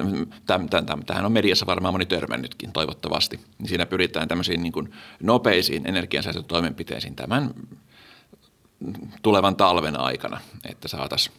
tähän 1.07 1.27
on 1.27 1.33
mediassa 1.33 1.67
varmaan 1.67 1.95
moni 1.95 2.07
törmännytkin 2.07 2.73
toivottavasti, 2.73 3.41
niin 3.59 3.69
siinä 3.69 3.87
pyritään 3.87 4.29
tämmöisiin 4.29 4.63
niin 4.63 4.73
kuin 4.73 4.93
nopeisiin 5.23 5.87
energiansäästötoimenpiteisiin 5.87 7.17
tämän 7.17 7.51
tulevan 9.23 9.57
talven 9.57 10.01
aikana, 10.01 10.41
että 10.71 10.89
saataisiin 10.89 11.35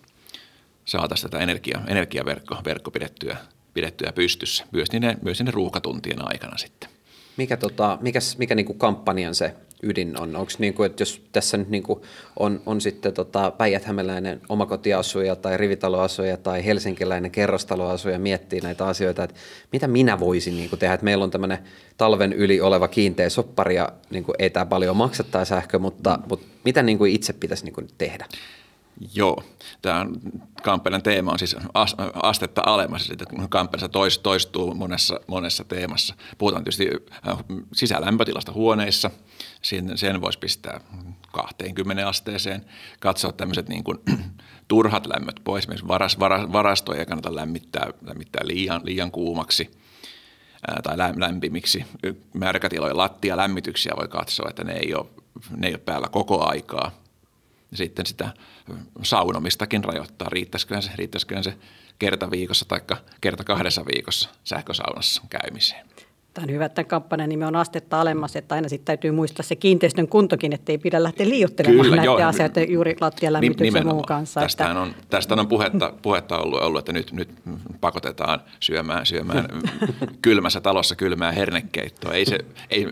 saatais 0.85 1.21
tätä 1.21 1.39
energia, 1.39 1.81
energiaverkko 1.87 2.57
verkko 2.65 2.91
pidettyä, 2.91 3.37
pidettyä 3.73 4.11
pystyssä 4.11 4.65
myös 4.71 4.91
niiden, 4.91 5.17
myös 5.21 5.39
niiden 5.39 5.53
ruuhkatuntien 5.53 6.27
aikana 6.27 6.57
sitten. 6.57 6.89
Mikä, 7.37 7.57
tota, 7.57 7.97
mikä, 8.01 8.19
mikä 8.37 8.55
kuin 8.65 8.79
kampanjan 8.79 9.35
se 9.35 9.55
ydin 9.83 10.21
on? 10.21 10.35
Onko 10.35 10.51
niin 10.57 10.73
kuin, 10.73 10.85
että 10.85 11.01
jos 11.01 11.21
tässä 11.31 11.57
nyt 11.57 11.69
niin 11.69 11.83
kuin 11.83 12.01
on, 12.39 12.61
on 12.65 12.81
sitten 12.81 13.13
tota 13.13 13.51
päijät-hämäläinen 13.51 14.41
omakotiasuja 14.49 15.35
tai 15.35 15.57
rivitaloasuja 15.57 16.37
tai 16.37 16.65
helsinkiläinen 16.65 17.31
kerrostaloasuja 17.31 18.19
miettii 18.19 18.61
näitä 18.61 18.85
asioita, 18.85 19.23
että 19.23 19.35
mitä 19.71 19.87
minä 19.87 20.19
voisin 20.19 20.57
niin 20.57 20.69
kuin 20.69 20.79
tehdä, 20.79 20.93
että 20.93 21.03
meillä 21.03 21.23
on 21.23 21.31
tämmöinen 21.31 21.57
talven 21.97 22.33
yli 22.33 22.61
oleva 22.61 22.87
kiinteä 22.87 23.29
soppari 23.29 23.75
ja 23.75 23.89
niin 24.09 24.23
kuin 24.23 24.35
ei 24.39 24.49
tämä 24.49 24.65
paljon 24.65 24.97
maksattaa 24.97 25.45
sähkö, 25.45 25.79
mutta, 25.79 26.19
mutta 26.29 26.45
mitä 26.63 26.83
niin 26.83 26.97
kuin 26.97 27.11
itse 27.11 27.33
pitäisi 27.33 27.65
niin 27.65 27.73
kuin 27.73 27.87
tehdä? 27.97 28.25
Joo, 29.15 29.43
tämä 29.81 30.05
kampanjan 30.63 31.03
teema 31.03 31.31
on 31.31 31.39
siis 31.39 31.55
astetta 32.13 32.61
alemmas, 32.65 33.09
että 33.09 33.25
kampanjassa 33.49 33.89
toistuu 34.23 34.73
monessa, 34.73 35.19
monessa 35.27 35.63
teemassa. 35.63 36.15
Puhutaan 36.37 36.63
tietysti 36.63 36.89
äh, 37.27 37.37
sisälämpötilasta 37.73 38.51
huoneissa, 38.51 39.11
sen, 39.61 39.97
sen 39.97 40.21
voisi 40.21 40.39
pistää 40.39 40.81
20 41.31 42.07
asteeseen, 42.07 42.65
katsoa 42.99 43.31
tämmöiset 43.31 43.69
niin 43.69 43.83
kuin, 43.83 43.97
turhat 44.67 45.05
lämmöt 45.05 45.41
pois, 45.43 45.63
esimerkiksi 45.63 45.87
varas, 45.87 46.19
varas, 46.19 46.51
varastoja 46.51 46.99
ei 46.99 47.05
kannata 47.05 47.35
lämmittää, 47.35 47.87
lämmittää 48.01 48.41
liian, 48.47 48.81
liian 48.83 49.11
kuumaksi 49.11 49.71
ää, 50.67 50.81
tai 50.83 50.97
lämpimiksi. 50.97 51.85
Märkätilojen 52.33 52.97
lattialämmityksiä 52.97 53.93
voi 53.99 54.07
katsoa, 54.07 54.49
että 54.49 54.63
ne 54.63 54.73
ei 54.73 54.93
ole, 54.93 55.05
ne 55.57 55.67
ei 55.67 55.73
ole 55.73 55.81
päällä 55.85 56.07
koko 56.07 56.45
aikaa– 56.49 56.91
sitten 57.73 58.05
sitä 58.05 58.29
saunomistakin 59.03 59.83
rajoittaa. 59.83 60.29
Riittäisiköhän 60.29 60.83
se, 60.83 60.91
riittäisiköhän 60.95 61.43
se 61.43 61.57
kerta 61.99 62.31
viikossa 62.31 62.65
tai 62.65 62.81
kerta 63.21 63.43
kahdessa 63.43 63.85
viikossa 63.85 64.29
sähkösaunassa 64.43 65.21
käymiseen. 65.29 65.85
Tämä 66.35 66.43
on 66.43 66.51
hyvä, 66.51 66.65
että 66.65 66.83
kampanjan 66.83 67.29
nimi 67.29 67.45
on 67.45 67.55
astetta 67.55 68.01
alemmas, 68.01 68.35
että 68.35 68.55
aina 68.55 68.69
sitten 68.69 68.85
täytyy 68.85 69.11
muistaa 69.11 69.43
se 69.43 69.55
kiinteistön 69.55 70.07
kuntokin, 70.07 70.53
ettei 70.53 70.77
pidä 70.77 71.03
lähteä 71.03 71.29
liioittelemaan 71.29 71.81
Kyllä, 71.81 71.95
näiden 71.95 72.11
joo. 72.11 72.29
asioita 72.29 72.59
juuri 72.59 72.95
lattialämmityksen 73.01 73.87
ja 73.87 73.93
muun 73.93 74.05
kanssa. 74.05 74.41
Tästähän 74.41 74.77
että... 74.77 74.81
on, 74.81 74.95
tästä 75.09 75.35
on 75.35 75.47
puhetta, 75.47 75.93
puhetta 76.01 76.37
ollut, 76.37 76.61
ollut, 76.61 76.79
että 76.79 76.93
nyt, 76.93 77.11
nyt 77.11 77.29
pakotetaan 77.81 78.39
syömään, 78.59 79.05
syömään 79.05 79.45
kylmässä 80.21 80.61
talossa 80.61 80.95
kylmää 80.95 81.31
hernekeittoa. 81.31 82.13
Ei 82.13 82.25
se, 82.25 82.39
ei, 82.69 82.87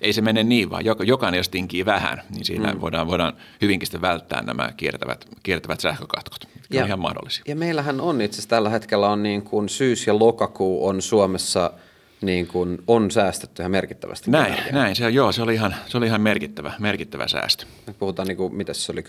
ei 0.00 0.12
se 0.12 0.20
mene 0.20 0.44
niin, 0.44 0.70
vaan 0.70 0.84
jokainen 0.84 1.38
jos 1.38 1.48
tinkii 1.48 1.84
vähän, 1.84 2.22
niin 2.30 2.44
siinä 2.44 2.72
mm. 2.72 2.80
voidaan, 2.80 3.06
voidaan 3.06 3.32
hyvinkin 3.62 3.86
sitten 3.86 4.02
välttää 4.02 4.42
nämä 4.42 4.72
kiertävät, 4.76 5.24
kiertävät 5.42 5.80
sähkökatkot. 5.80 6.48
Ja, 6.70 6.80
on 6.80 6.86
ihan 6.86 7.00
mahdollisia. 7.00 7.44
Ja 7.48 7.56
meillähän 7.56 8.00
on 8.00 8.20
itse 8.20 8.34
asiassa 8.34 8.50
tällä 8.50 8.70
hetkellä 8.70 9.08
on 9.08 9.22
niin 9.22 9.42
kuin 9.42 9.68
syys- 9.68 10.06
ja 10.06 10.18
lokakuu 10.18 10.86
on 10.86 11.02
Suomessa– 11.02 11.70
niin 12.20 12.46
kuin 12.46 12.78
on 12.86 13.10
säästetty 13.10 13.62
ihan 13.62 13.72
merkittävästi. 13.72 14.30
Näin, 14.30 14.54
näin 14.72 14.96
se, 14.96 15.10
joo, 15.10 15.32
se 15.32 15.42
oli 15.42 15.54
ihan, 15.54 15.74
se 15.86 15.98
oli 15.98 16.06
ihan 16.06 16.20
merkittävä, 16.20 16.72
merkittävä 16.78 17.28
säästö. 17.28 17.64
Me 17.86 17.92
puhutaan, 17.98 18.28
niin 18.28 18.36
kuin, 18.36 18.54
mitä 18.54 18.74
se 18.74 18.92
oli, 18.92 19.00
10-15 19.00 19.04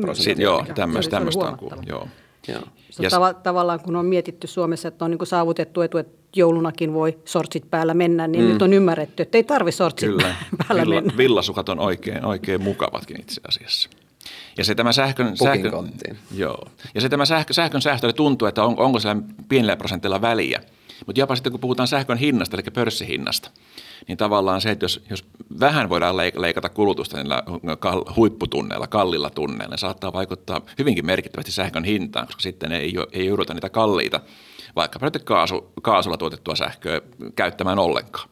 prosenttia? 0.00 0.44
Joo, 0.44 0.66
tämmöistä, 0.74 1.10
tämmöistä 1.10 1.44
on 1.44 1.58
kuullut, 1.58 1.86
joo. 1.86 2.08
Joo. 2.48 2.62
On 2.98 3.04
tav- 3.04 3.42
tavallaan, 3.42 3.80
kun 3.80 3.96
on 3.96 4.06
mietitty 4.06 4.46
Suomessa, 4.46 4.88
että 4.88 5.04
on 5.04 5.10
niin 5.10 5.18
kuin 5.18 5.28
saavutettu 5.28 5.80
etu, 5.80 5.98
että 5.98 6.18
joulunakin 6.36 6.92
voi 6.92 7.18
sortsit 7.24 7.70
päällä 7.70 7.94
mennä, 7.94 8.26
niin 8.26 8.44
mm. 8.44 8.50
nyt 8.50 8.62
on 8.62 8.72
ymmärretty, 8.72 9.22
että 9.22 9.38
ei 9.38 9.44
tarvi 9.44 9.72
sortsit 9.72 10.08
Kyllä. 10.08 10.34
päällä 10.68 10.82
Villa, 10.82 10.94
mennä. 10.94 11.16
Villasukat 11.16 11.68
on 11.68 11.78
oikein, 11.78 12.24
oikein 12.24 12.62
mukavatkin 12.62 13.20
itse 13.20 13.40
asiassa. 13.48 13.90
Ja 14.58 14.64
se 14.64 14.74
tämä 14.74 14.92
sähkön, 14.92 15.36
sähkön, 15.36 15.72
joo. 16.34 16.68
Ja 16.94 17.00
se 17.00 17.08
tämä 17.08 17.24
sähkö, 17.24 17.52
sähkön 17.52 17.82
säästö 17.82 18.12
tuntuu, 18.12 18.48
että 18.48 18.64
on, 18.64 18.78
onko 18.78 19.00
sillä 19.00 19.16
pienellä 19.48 19.76
prosentilla 19.76 20.20
väliä– 20.20 20.60
mutta 21.06 21.20
jopa 21.20 21.36
sitten 21.36 21.52
kun 21.52 21.60
puhutaan 21.60 21.88
sähkön 21.88 22.18
hinnasta, 22.18 22.56
eli 22.56 22.62
pörssihinnasta, 22.74 23.50
niin 24.08 24.18
tavallaan 24.18 24.60
se, 24.60 24.70
että 24.70 24.84
jos, 24.84 25.04
jos 25.10 25.24
vähän 25.60 25.88
voidaan 25.88 26.16
leikata 26.16 26.68
kulutusta 26.68 27.16
niillä 27.16 27.42
huipputunneilla, 28.16 28.86
kallilla 28.86 29.30
tunneilla, 29.30 29.72
niin 29.72 29.78
saattaa 29.78 30.12
vaikuttaa 30.12 30.60
hyvinkin 30.78 31.06
merkittävästi 31.06 31.52
sähkön 31.52 31.84
hintaan, 31.84 32.26
koska 32.26 32.42
sitten 32.42 32.72
ei, 32.72 32.94
ei 33.12 33.26
jouduta 33.26 33.54
niitä 33.54 33.68
kalliita, 33.68 34.20
vaikka 34.76 34.98
kaasu, 35.24 35.72
kaasulla 35.82 36.16
tuotettua 36.16 36.56
sähköä 36.56 37.00
käyttämään 37.36 37.78
ollenkaan. 37.78 38.28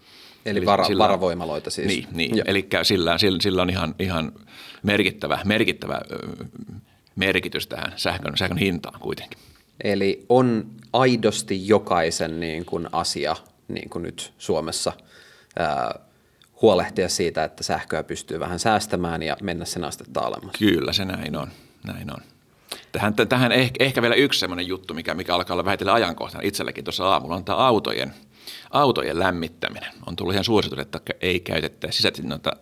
Eli, 0.47 0.67
vara, 0.67 0.85
sillä, 0.85 1.03
varavoimaloita 1.03 1.71
siis. 1.71 1.89
Niin, 1.89 2.07
niin. 2.13 2.43
eli 2.47 2.69
sillä, 2.83 3.19
sillä, 3.19 3.39
sillä 3.41 3.63
on 3.63 3.71
ihan, 3.71 3.95
ihan 3.99 4.33
merkittävä, 4.83 5.39
merkittävä 5.45 6.01
merkitys 7.17 7.67
tähän 7.67 7.93
sähkön, 7.97 8.37
sähkön 8.37 8.59
hintaan 8.59 9.01
kuitenkin. 9.01 9.39
Eli 9.85 10.27
on 10.29 10.67
aidosti 10.93 11.69
jokaisen 11.69 12.41
niin 12.41 12.65
kuin 12.65 12.89
asia 12.93 13.37
niin 13.69 13.91
kuin 13.91 14.03
nyt 14.03 14.33
Suomessa 14.39 14.93
ää, 15.59 15.99
huolehtia 16.63 17.09
siitä, 17.09 17.45
että 17.45 17.63
sähköä 17.63 18.03
pystyy 18.03 18.41
vähän 18.41 18.59
säästämään 18.59 19.23
ja 19.23 19.37
mennä 19.43 19.65
sen 19.65 19.85
astetta 19.85 20.21
alemmas. 20.21 20.55
Kyllä 20.59 20.93
se 20.93 21.05
näin 21.05 21.37
on, 21.37 21.49
näin 21.87 22.11
on. 22.11 22.23
Tähän, 22.93 23.15
tähän 23.29 23.53
ehkä, 23.53 23.85
ehkä 23.85 24.03
vielä 24.03 24.15
yksi 24.15 24.41
sellainen 24.41 24.67
juttu, 24.67 24.95
mikä, 24.95 25.15
mikä 25.15 25.35
alkaa 25.35 25.55
olla 25.55 25.65
vähitellen 25.65 25.95
ajankohtana 25.95 26.43
itsellekin 26.45 26.85
tuossa 26.85 27.09
aamulla, 27.09 27.37
on 27.37 27.45
tämä 27.45 27.59
autojen, 27.59 28.15
autojen 28.71 29.19
lämmittäminen. 29.19 29.93
On 30.07 30.17
tullut 30.17 30.35
ihan 30.35 30.45
suositus, 30.45 30.79
että 30.79 31.01
ei 31.21 31.41
käytettäisi 31.41 31.97
sisätiloita 31.97 32.53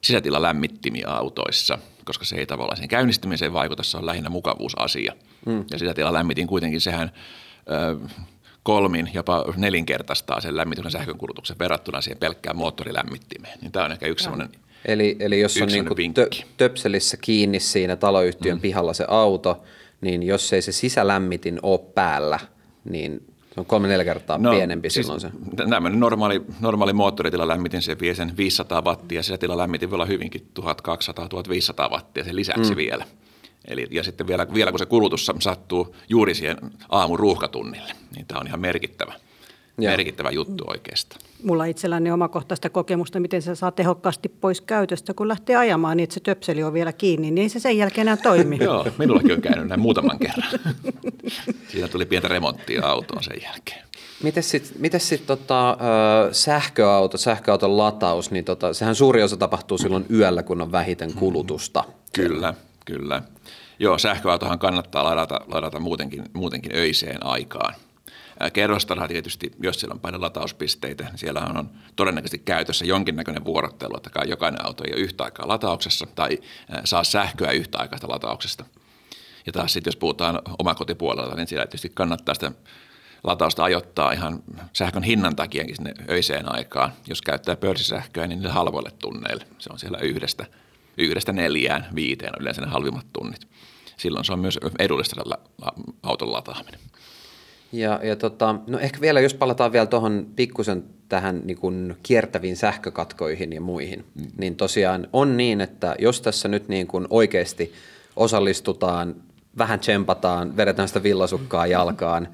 sisätilalämmittimiä 0.00 1.08
autoissa, 1.08 1.78
koska 2.04 2.24
se 2.24 2.36
ei 2.36 2.46
tavallaan 2.46 2.76
sen 2.76 2.88
käynnistymiseen 2.88 3.52
vaikuta, 3.52 3.82
se 3.82 3.96
on 3.96 4.06
lähinnä 4.06 4.30
mukavuusasia. 4.30 5.12
Mm. 5.46 5.64
Ja 5.70 5.78
sisätilalämmitin 5.78 6.46
kuitenkin 6.46 6.80
sehän 6.80 7.12
kolmin, 8.62 9.10
jopa 9.14 9.44
nelinkertaistaa 9.56 10.40
sen 10.40 10.56
lämmityksen 10.56 10.92
sähkönkulutuksen 10.92 11.58
verrattuna 11.58 12.00
siihen 12.00 12.18
pelkkään 12.18 12.56
moottorilämmittimeen. 12.56 13.58
Niin 13.60 13.72
tämä 13.72 13.84
on 13.84 13.92
ehkä 13.92 14.06
yksi 14.06 14.22
sellainen 14.22 14.48
Eli, 14.84 15.16
eli 15.20 15.40
jos 15.40 15.62
on 15.62 15.68
niin 15.96 16.14
tö, 16.14 16.28
töpselissä 16.56 17.16
kiinni 17.16 17.60
siinä 17.60 17.96
taloyhtiön 17.96 18.58
mm. 18.58 18.60
pihalla 18.60 18.92
se 18.92 19.04
auto, 19.08 19.62
niin 20.00 20.22
jos 20.22 20.52
ei 20.52 20.62
se 20.62 20.72
sisälämmitin 20.72 21.58
ole 21.62 21.80
päällä, 21.94 22.38
niin 22.84 23.26
se 23.54 23.60
on 23.60 23.66
kolme 23.66 23.88
neljä 23.88 24.04
kertaa 24.04 24.38
no, 24.38 24.50
pienempi 24.50 24.90
siis 24.90 25.06
silloin 25.06 25.20
se. 25.20 25.30
Tämmöinen 25.70 26.00
normaali, 26.00 26.42
normaali 26.60 26.92
moottoritila 26.92 27.48
lämmitin, 27.48 27.82
se 27.82 27.98
vie 28.00 28.14
sen 28.14 28.36
500 28.36 28.82
wattia, 28.82 29.22
sisätila 29.22 29.56
lämmitin 29.56 29.90
voi 29.90 29.96
olla 29.96 30.06
hyvinkin 30.06 30.48
1200-1500 30.60 31.90
wattia 31.90 32.24
sen 32.24 32.36
lisäksi 32.36 32.70
mm. 32.70 32.76
vielä. 32.76 33.04
Eli, 33.68 33.86
ja 33.90 34.02
sitten 34.02 34.26
vielä, 34.26 34.46
vielä 34.54 34.70
kun 34.70 34.78
se 34.78 34.86
kulutus 34.86 35.30
sattuu 35.38 35.96
juuri 36.08 36.34
siihen 36.34 36.56
aamun 36.88 37.18
ruuhkatunnille, 37.18 37.92
niin 38.16 38.26
tämä 38.26 38.40
on 38.40 38.46
ihan 38.46 38.60
merkittävä, 38.60 39.14
ja. 39.78 39.90
merkittävä 39.90 40.30
juttu 40.30 40.64
oikeastaan. 40.66 41.20
Mulla 41.42 41.64
itselläni 41.64 42.10
omakohtaista 42.10 42.70
kokemusta, 42.70 43.20
miten 43.20 43.42
se 43.42 43.54
saa 43.54 43.70
tehokkaasti 43.70 44.28
pois 44.28 44.60
käytöstä, 44.60 45.14
kun 45.14 45.28
lähtee 45.28 45.56
ajamaan 45.56 45.96
niin, 45.96 46.04
että 46.04 46.14
se 46.14 46.20
töpseli 46.20 46.62
on 46.62 46.72
vielä 46.72 46.92
kiinni, 46.92 47.30
niin 47.30 47.50
se 47.50 47.60
sen 47.60 47.78
jälkeen 47.78 48.08
enää 48.08 48.16
toimi. 48.16 48.58
Joo, 48.64 48.86
minullakin 48.98 49.32
on 49.32 49.42
käynyt 49.42 49.68
näin 49.68 49.80
muutaman 49.80 50.18
kerran. 50.18 50.50
Siinä 51.72 51.88
tuli 51.88 52.06
pientä 52.06 52.28
remonttia 52.28 52.86
autoon 52.86 53.24
sen 53.24 53.42
jälkeen. 53.42 53.86
Miten 54.22 54.42
sitten 54.42 55.00
sit 55.00 55.26
tota, 55.26 55.78
sähköauto, 56.32 57.18
sähköauton 57.18 57.76
lataus, 57.76 58.30
niin 58.30 58.44
tota, 58.44 58.74
sehän 58.74 58.94
suuri 58.94 59.22
osa 59.22 59.36
tapahtuu 59.36 59.78
silloin 59.78 60.06
yöllä, 60.10 60.42
kun 60.42 60.60
on 60.60 60.72
vähiten 60.72 61.14
kulutusta. 61.14 61.84
Kyllä, 62.12 62.54
kyllä. 62.84 63.22
Joo, 63.78 63.98
sähköautohan 63.98 64.58
kannattaa 64.58 65.04
ladata, 65.04 65.40
ladata 65.46 65.80
muutenkin, 65.80 66.24
muutenkin 66.32 66.76
öiseen 66.76 67.26
aikaan. 67.26 67.74
Kerrostalohan 68.52 69.08
tietysti, 69.08 69.52
jos 69.62 69.80
siellä 69.80 69.94
on 69.94 70.00
paljon 70.00 70.22
latauspisteitä, 70.22 71.04
niin 71.04 71.18
siellä 71.18 71.40
on 71.40 71.70
todennäköisesti 71.96 72.38
käytössä 72.38 72.84
jonkinnäköinen 72.84 73.44
vuorottelu, 73.44 73.96
että 73.96 74.10
jokainen 74.26 74.66
auto 74.66 74.84
ei 74.84 74.92
ole 74.92 75.00
yhtä 75.00 75.24
aikaa 75.24 75.48
latauksessa 75.48 76.06
tai 76.14 76.38
saa 76.84 77.04
sähköä 77.04 77.50
yhtä 77.50 77.78
aikaista 77.78 78.08
latauksesta. 78.08 78.64
Ja 79.46 79.52
taas 79.52 79.72
sitten 79.72 79.88
jos 79.88 79.96
puhutaan 79.96 80.42
omakotipuolella, 80.58 81.34
niin 81.34 81.46
siellä 81.46 81.66
tietysti 81.66 81.90
kannattaa 81.94 82.34
sitä 82.34 82.52
latausta 83.24 83.64
ajoittaa 83.64 84.12
ihan 84.12 84.42
sähkön 84.72 85.02
hinnan 85.02 85.36
takiakin 85.36 85.76
sinne 85.76 85.94
öiseen 86.10 86.54
aikaan. 86.54 86.92
Jos 87.08 87.22
käyttää 87.22 87.56
pörssisähköä, 87.56 88.26
niin 88.26 88.38
niille 88.38 88.52
halvoille 88.52 88.90
tunneille. 88.90 89.46
Se 89.58 89.70
on 89.72 89.78
siellä 89.78 89.98
yhdestä, 89.98 90.46
yhdestä 90.98 91.32
neljään, 91.32 91.86
viiteen 91.94 92.32
on 92.36 92.42
yleensä 92.42 92.60
ne 92.60 92.66
halvimmat 92.66 93.06
tunnit. 93.12 93.40
Silloin 93.96 94.24
se 94.24 94.32
on 94.32 94.38
myös 94.38 94.58
edullista 94.78 95.22
auton 96.02 96.32
lataaminen. 96.32 96.80
Ja, 97.72 98.00
ja 98.02 98.16
tota, 98.16 98.54
no 98.66 98.78
ehkä 98.78 99.00
vielä, 99.00 99.20
jos 99.20 99.34
palataan 99.34 99.72
vielä 99.72 99.86
tuohon 99.86 100.26
pikkusen 100.36 100.84
tähän 101.08 101.40
niin 101.44 101.58
kuin 101.58 101.96
kiertäviin 102.02 102.56
sähkökatkoihin 102.56 103.52
ja 103.52 103.60
muihin, 103.60 104.04
mm. 104.14 104.26
niin 104.38 104.56
tosiaan 104.56 105.08
on 105.12 105.36
niin, 105.36 105.60
että 105.60 105.96
jos 105.98 106.20
tässä 106.20 106.48
nyt 106.48 106.68
niin 106.68 106.86
kuin 106.86 107.06
oikeasti 107.10 107.72
osallistutaan, 108.16 109.14
vähän 109.58 109.80
tsempataan, 109.80 110.56
vedetään 110.56 110.88
sitä 110.88 111.02
villasukkaa 111.02 111.66
jalkaan, 111.66 112.28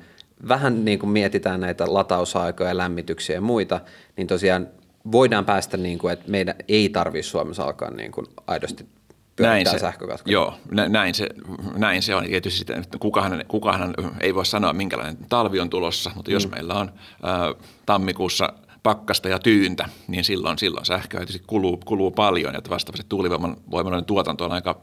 vähän 0.48 0.84
niin 0.84 0.98
kuin 0.98 1.10
mietitään 1.10 1.60
näitä 1.60 1.94
latausaikoja, 1.94 2.76
lämmityksiä 2.76 3.36
ja 3.36 3.40
muita, 3.40 3.80
niin 4.16 4.26
tosiaan 4.26 4.68
voidaan 5.12 5.44
päästä 5.44 5.76
niin 5.76 5.98
kuin, 5.98 6.12
että 6.12 6.30
meidän 6.30 6.54
ei 6.68 6.88
tarvitse 6.88 7.30
Suomessa 7.30 7.64
alkaa 7.64 7.90
niin 7.90 8.12
kuin 8.12 8.26
aidosti 8.46 8.86
näin 9.40 9.66
se, 9.66 9.78
Joo, 10.26 10.54
näin 10.70 11.14
se, 11.14 11.28
näin 11.76 12.02
se 12.02 12.14
on. 12.14 12.24
Tietysti 12.24 12.58
sitä, 12.58 12.76
että 12.76 12.98
kukahan, 12.98 13.44
kukahan 13.48 13.94
ei 14.20 14.34
voi 14.34 14.46
sanoa, 14.46 14.72
minkälainen 14.72 15.16
talvi 15.28 15.60
on 15.60 15.70
tulossa, 15.70 16.10
mutta 16.14 16.30
mm. 16.30 16.32
jos 16.32 16.50
meillä 16.50 16.74
on 16.74 16.88
ä, 16.88 17.64
tammikuussa 17.86 18.52
pakkasta 18.82 19.28
ja 19.28 19.38
tyyntä, 19.38 19.88
niin 20.08 20.24
silloin, 20.24 20.58
silloin 20.58 20.86
sähköä 20.86 21.20
tietysti 21.20 21.42
kuluu, 21.46 21.80
kuluu 21.84 22.10
paljon 22.10 22.54
ja 22.54 22.60
vastaavasti 22.70 23.06
tuulivoiman 23.08 23.56
voimaloiden 23.70 24.04
tuotanto 24.04 24.44
on 24.44 24.52
aika 24.52 24.80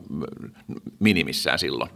minimissään 0.99 1.59
silloin. 1.59 1.89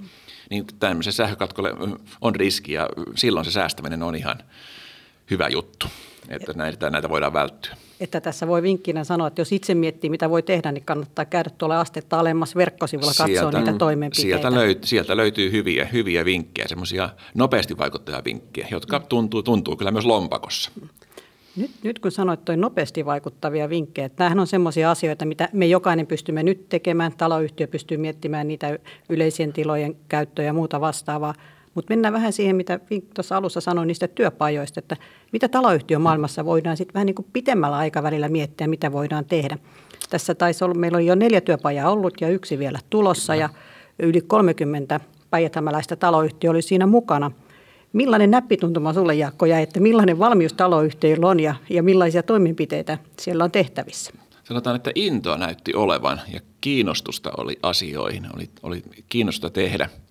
Niin 0.50 0.66
tämmöisen 0.80 1.14
sähkökatkolle 1.14 1.74
on 2.22 2.36
riski 2.36 2.74
ja 2.74 2.90
silloin 3.16 3.46
se 3.46 3.52
säästäminen 3.52 4.04
on 4.04 4.16
ihan 4.16 4.40
hyvä 5.34 5.48
juttu, 5.48 5.88
että 6.30 6.54
näitä, 6.54 6.90
näitä 6.90 7.10
voidaan 7.10 7.34
välttyä 7.34 7.76
että 8.04 8.22
tässä 8.22 8.48
voi 8.48 8.62
vinkkinä 8.62 9.04
sanoa, 9.04 9.28
että 9.28 9.42
jos 9.42 9.52
itse 9.52 9.76
miettii, 9.76 10.10
mitä 10.10 10.30
voi 10.30 10.44
tehdä, 10.44 10.72
niin 10.72 10.86
kannattaa 10.86 11.26
käydä 11.26 11.50
tuolla 11.58 11.80
astetta 11.80 12.20
alemmas 12.20 12.56
verkkosivulla 12.56 13.12
katsoa 13.18 13.28
sieltä, 13.28 13.58
niitä 13.58 13.74
toimenpiteitä. 13.74 14.38
Sieltä, 14.40 14.56
löyt, 14.56 14.84
sieltä 14.84 15.18
löytyy 15.18 15.52
hyviä, 15.52 15.86
hyviä 15.86 16.26
vinkkejä, 16.26 16.68
semmoisia 16.68 17.10
nopeasti 17.34 17.78
vaikuttavia 17.78 18.24
vinkkejä, 18.26 18.68
jotka 18.72 19.00
tuntuu, 19.00 19.44
tuntuu 19.44 19.76
kyllä 19.76 19.92
myös 19.92 20.06
lompakossa. 20.06 20.72
Nyt, 21.56 21.72
nyt 21.84 22.00
kun 22.00 22.12
sanoit 22.12 22.46
tuo 22.46 22.56
nopeasti 22.56 23.06
vaikuttavia 23.06 23.70
vinkkejä, 23.70 24.06
että 24.06 24.24
nämähän 24.24 24.40
on 24.40 24.48
semmoisia 24.48 24.92
asioita, 24.92 25.26
mitä 25.26 25.50
me 25.54 25.66
jokainen 25.66 26.08
pystymme 26.08 26.44
nyt 26.44 26.70
tekemään. 26.70 27.14
Taloyhtiö 27.18 27.68
pystyy 27.68 27.98
miettimään 27.98 28.48
niitä 28.48 28.80
yleisien 29.10 29.54
tilojen 29.54 29.96
käyttöä 30.08 30.46
ja 30.46 30.54
muuta 30.54 30.82
vastaavaa. 30.82 31.34
Mutta 31.76 31.92
mennään 31.92 32.14
vähän 32.14 32.34
siihen, 32.34 32.56
mitä 32.56 32.80
tuossa 33.16 33.38
alussa 33.38 33.62
sanoin 33.62 33.88
niistä 33.88 34.08
työpajoista, 34.08 34.80
että 34.80 34.98
mitä 35.32 35.48
taloyhtiön 35.48 36.02
maailmassa 36.02 36.46
voidaan 36.46 36.78
sitten 36.78 36.94
vähän 36.94 37.06
niin 37.06 37.16
kuin 37.16 37.28
pitemmällä 37.34 37.78
aikavälillä 37.78 38.30
miettiä, 38.30 38.68
mitä 38.68 38.92
voidaan 38.92 39.26
tehdä. 39.26 39.58
Tässä 40.10 40.36
taisi 40.36 40.64
olla, 40.64 40.76
meillä 40.76 40.96
on 40.96 41.06
jo 41.06 41.16
neljä 41.16 41.42
työpajaa 41.42 41.90
ollut 41.90 42.22
ja 42.22 42.30
yksi 42.30 42.60
vielä 42.60 42.80
tulossa 42.90 43.36
ja 43.36 43.50
yli 44.00 44.22
30 44.22 45.00
päijätämäläistä 45.30 45.96
taloyhtiö 45.96 46.50
oli 46.50 46.62
siinä 46.62 46.86
mukana. 46.86 47.32
Millainen 47.94 48.32
näppituntuma 48.32 48.94
sulle 48.94 49.16
Jaakko 49.16 49.46
jäi, 49.46 49.64
että 49.64 49.80
millainen 49.80 50.20
valmius 50.20 50.54
taloyhtiöillä 50.54 51.28
on 51.28 51.40
ja, 51.40 51.56
ja 51.70 51.84
millaisia 51.84 52.24
toimenpiteitä 52.24 52.98
siellä 53.20 53.44
on 53.44 53.52
tehtävissä? 53.52 54.12
Sanotaan, 54.44 54.76
että 54.76 54.92
intoa 54.96 55.38
näytti 55.38 55.74
olevan 55.74 56.22
ja 56.34 56.40
kiinnostusta 56.62 57.32
oli 57.38 57.60
asioihin, 57.64 58.28
oli, 58.36 58.50
oli 58.64 58.84
kiinnostusta 59.10 59.50
tehdä– 59.50 59.90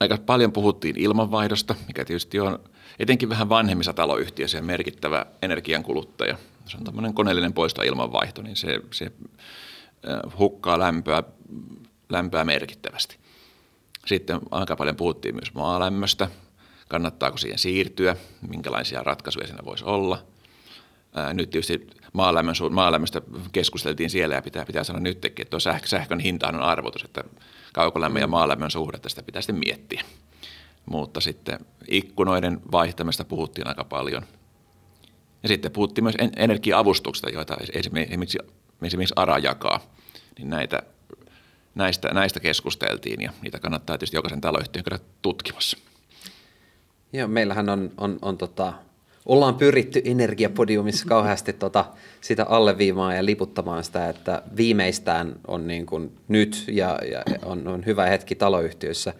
aika 0.00 0.18
paljon 0.26 0.52
puhuttiin 0.52 0.96
ilmanvaihdosta, 0.98 1.74
mikä 1.88 2.04
tietysti 2.04 2.40
on 2.40 2.58
etenkin 2.98 3.28
vähän 3.28 3.48
vanhemmissa 3.48 3.92
taloyhtiöissä 3.92 4.62
merkittävä 4.62 5.26
energiankuluttaja. 5.42 6.38
Se 6.66 6.76
on 6.76 6.84
tämmöinen 6.84 7.14
koneellinen 7.14 7.52
poisto 7.52 7.82
ilmanvaihto, 7.82 8.42
niin 8.42 8.56
se, 8.56 8.80
se 8.90 9.12
hukkaa 10.38 10.78
lämpöä, 10.78 11.22
lämpöä 12.08 12.44
merkittävästi. 12.44 13.16
Sitten 14.06 14.40
aika 14.50 14.76
paljon 14.76 14.96
puhuttiin 14.96 15.34
myös 15.34 15.54
maalämmöstä, 15.54 16.28
kannattaako 16.88 17.38
siihen 17.38 17.58
siirtyä, 17.58 18.16
minkälaisia 18.48 19.02
ratkaisuja 19.02 19.46
siinä 19.46 19.64
voisi 19.64 19.84
olla. 19.84 20.24
Nyt 21.32 21.50
tietysti 21.50 21.86
maalämmön, 22.12 22.54
maalämmöstä 22.70 23.22
keskusteltiin 23.52 24.10
siellä 24.10 24.34
ja 24.34 24.42
pitää, 24.42 24.64
pitää 24.64 24.84
sanoa 24.84 25.00
nytkin, 25.00 25.32
että 25.38 25.50
tuo 25.50 25.60
sähkön 25.84 26.20
hinta 26.20 26.48
on 26.48 26.62
arvotus, 26.62 27.04
että 27.04 27.24
kaukolämmön 27.72 28.20
ja 28.20 28.26
mm. 28.26 28.30
maalämmön 28.30 28.70
suhdetta, 28.70 29.08
sitä 29.08 29.22
pitää 29.22 29.42
sitten 29.42 29.58
miettiä. 29.66 30.02
Mutta 30.86 31.20
sitten 31.20 31.58
ikkunoiden 31.88 32.60
vaihtamista 32.72 33.24
puhuttiin 33.24 33.66
aika 33.66 33.84
paljon. 33.84 34.22
Ja 35.42 35.48
sitten 35.48 35.72
puhuttiin 35.72 36.04
myös 36.04 36.14
energia-avustuksista, 36.36 37.30
joita 37.30 37.56
esimerkiksi, 37.72 38.38
esimerkiksi 38.82 39.14
ARA 39.16 39.38
jakaa. 39.38 39.80
Niin 40.38 40.50
näitä, 40.50 40.82
näistä, 41.74 42.08
näistä 42.08 42.40
keskusteltiin 42.40 43.20
ja 43.20 43.32
niitä 43.42 43.58
kannattaa 43.58 43.98
tietysti 43.98 44.16
jokaisen 44.16 44.40
taloyhtiön 44.40 44.84
käydä 44.84 45.04
tutkimassa. 45.22 45.78
Joo, 47.12 47.28
meillähän 47.28 47.68
on, 47.68 47.90
on, 47.96 48.18
on 48.22 48.38
tota, 48.38 48.72
ollaan 49.30 49.54
pyritty 49.54 50.02
energiapodiumissa 50.04 51.06
kauheasti 51.06 51.52
tota, 51.52 51.84
sitä 52.20 52.44
alleviimaan 52.48 53.16
ja 53.16 53.24
liputtamaan 53.24 53.84
sitä, 53.84 54.08
että 54.08 54.42
viimeistään 54.56 55.32
on 55.48 55.66
niin 55.66 55.86
kuin 55.86 56.12
nyt 56.28 56.64
ja, 56.68 56.98
ja 57.10 57.22
on, 57.44 57.68
on 57.68 57.86
hyvä 57.86 58.06
hetki 58.06 58.34
taloyhtiöissä 58.34 59.14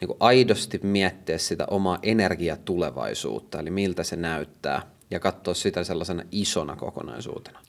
niin 0.00 0.06
kuin 0.06 0.16
aidosti 0.20 0.80
miettiä 0.82 1.38
sitä 1.38 1.66
omaa 1.70 1.98
energiatulevaisuutta, 2.02 3.60
eli 3.60 3.70
miltä 3.70 4.04
se 4.04 4.16
näyttää, 4.16 4.82
ja 5.10 5.20
katsoa 5.20 5.54
sitä 5.54 5.84
sellaisena 5.84 6.22
isona 6.32 6.76
kokonaisuutena. 6.76 7.60